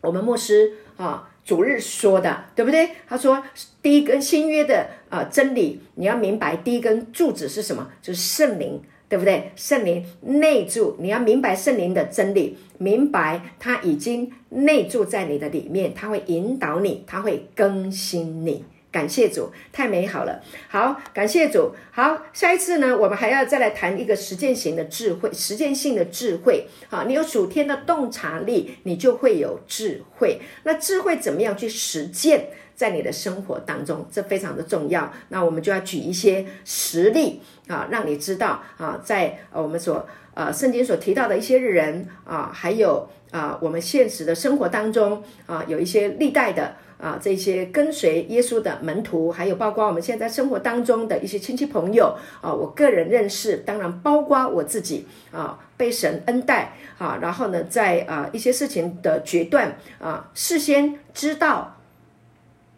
[0.00, 2.90] 我们牧师啊主日说的，对不对？
[3.08, 3.42] 他说
[3.80, 8.82] 第一根新约的啊真理，你要明白第一根柱子是什么，就是圣灵。
[9.12, 9.52] 对不对？
[9.56, 18.64] 圣灵内住，你要明白圣灵的真理，明白他已经内住在你的里面，他会引导你，他会更新你。
[18.90, 20.40] 感谢主，太美好了。
[20.68, 21.72] 好，感谢主。
[21.90, 26.66] 好，下一次呢，我们还要再来谈一个实践型的智慧，实践性的智慧。
[26.88, 30.40] 好，你有属天的洞察力，你就会有智慧。
[30.64, 34.06] 那智慧怎么样去实践在你的生活当中？
[34.10, 35.12] 这非常的重要。
[35.28, 46.76] 那我们就要举一些实例啊，让你知道啊，在我们所呃圣经所提到的一些人啊，还有啊我们现实的生活当中啊，有一些历代的。
[47.02, 61.76] 啊，这些跟随耶稣的门徒，还有包括我们现在生活当中的一些亲戚朋友啊，我个人认识，当然包括我自己啊，被神恩待啊，然后呢，在啊一些事情的决断啊，事先知道，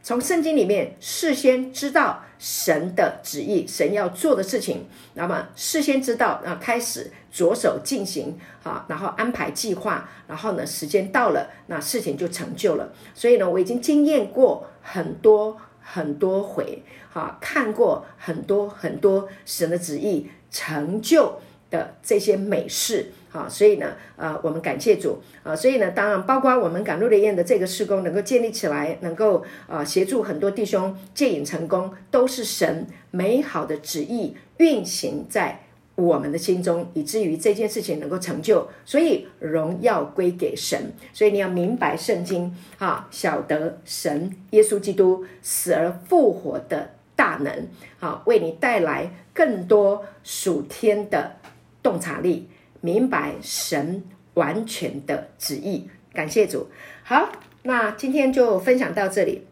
[0.04, 4.84] 从圣经里面事先知道神的旨意，神要做的事情，
[5.14, 7.10] 那么事先知道那，开始。
[7.32, 12.92] 着手进行，好，然后安排计划，然后呢，时间到了，那事情就成就了。
[13.12, 21.40] 所以呢，我已经经验过很多很多回，哈，看过很多很多神的旨意成就
[21.70, 35.60] 的这些美事，啊，所以呢，呃，我们感谢主，啊，所以呢，当然包括我们赶路的宴的这个施工能够建立起来，能够啊协助很多弟兄戒瘾成功，都是神美好的旨意运行在。
[35.96, 40.92] 我们的心中，以至于这件事情能够成就，所以荣耀归给神。
[41.12, 47.68] 所以你要明白圣经啊，晓得神耶稣基督死而复活的大能，
[48.00, 51.36] 啊，为你带来更多属天的
[51.80, 52.48] 洞察力，
[52.84, 54.04] 明白神
[54.34, 55.88] 完全的旨意。
[56.12, 56.68] 感谢主。
[57.02, 57.32] 好，
[57.62, 59.46] 那今天就分享到这里，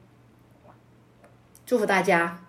[1.65, 2.42] 祝福大家。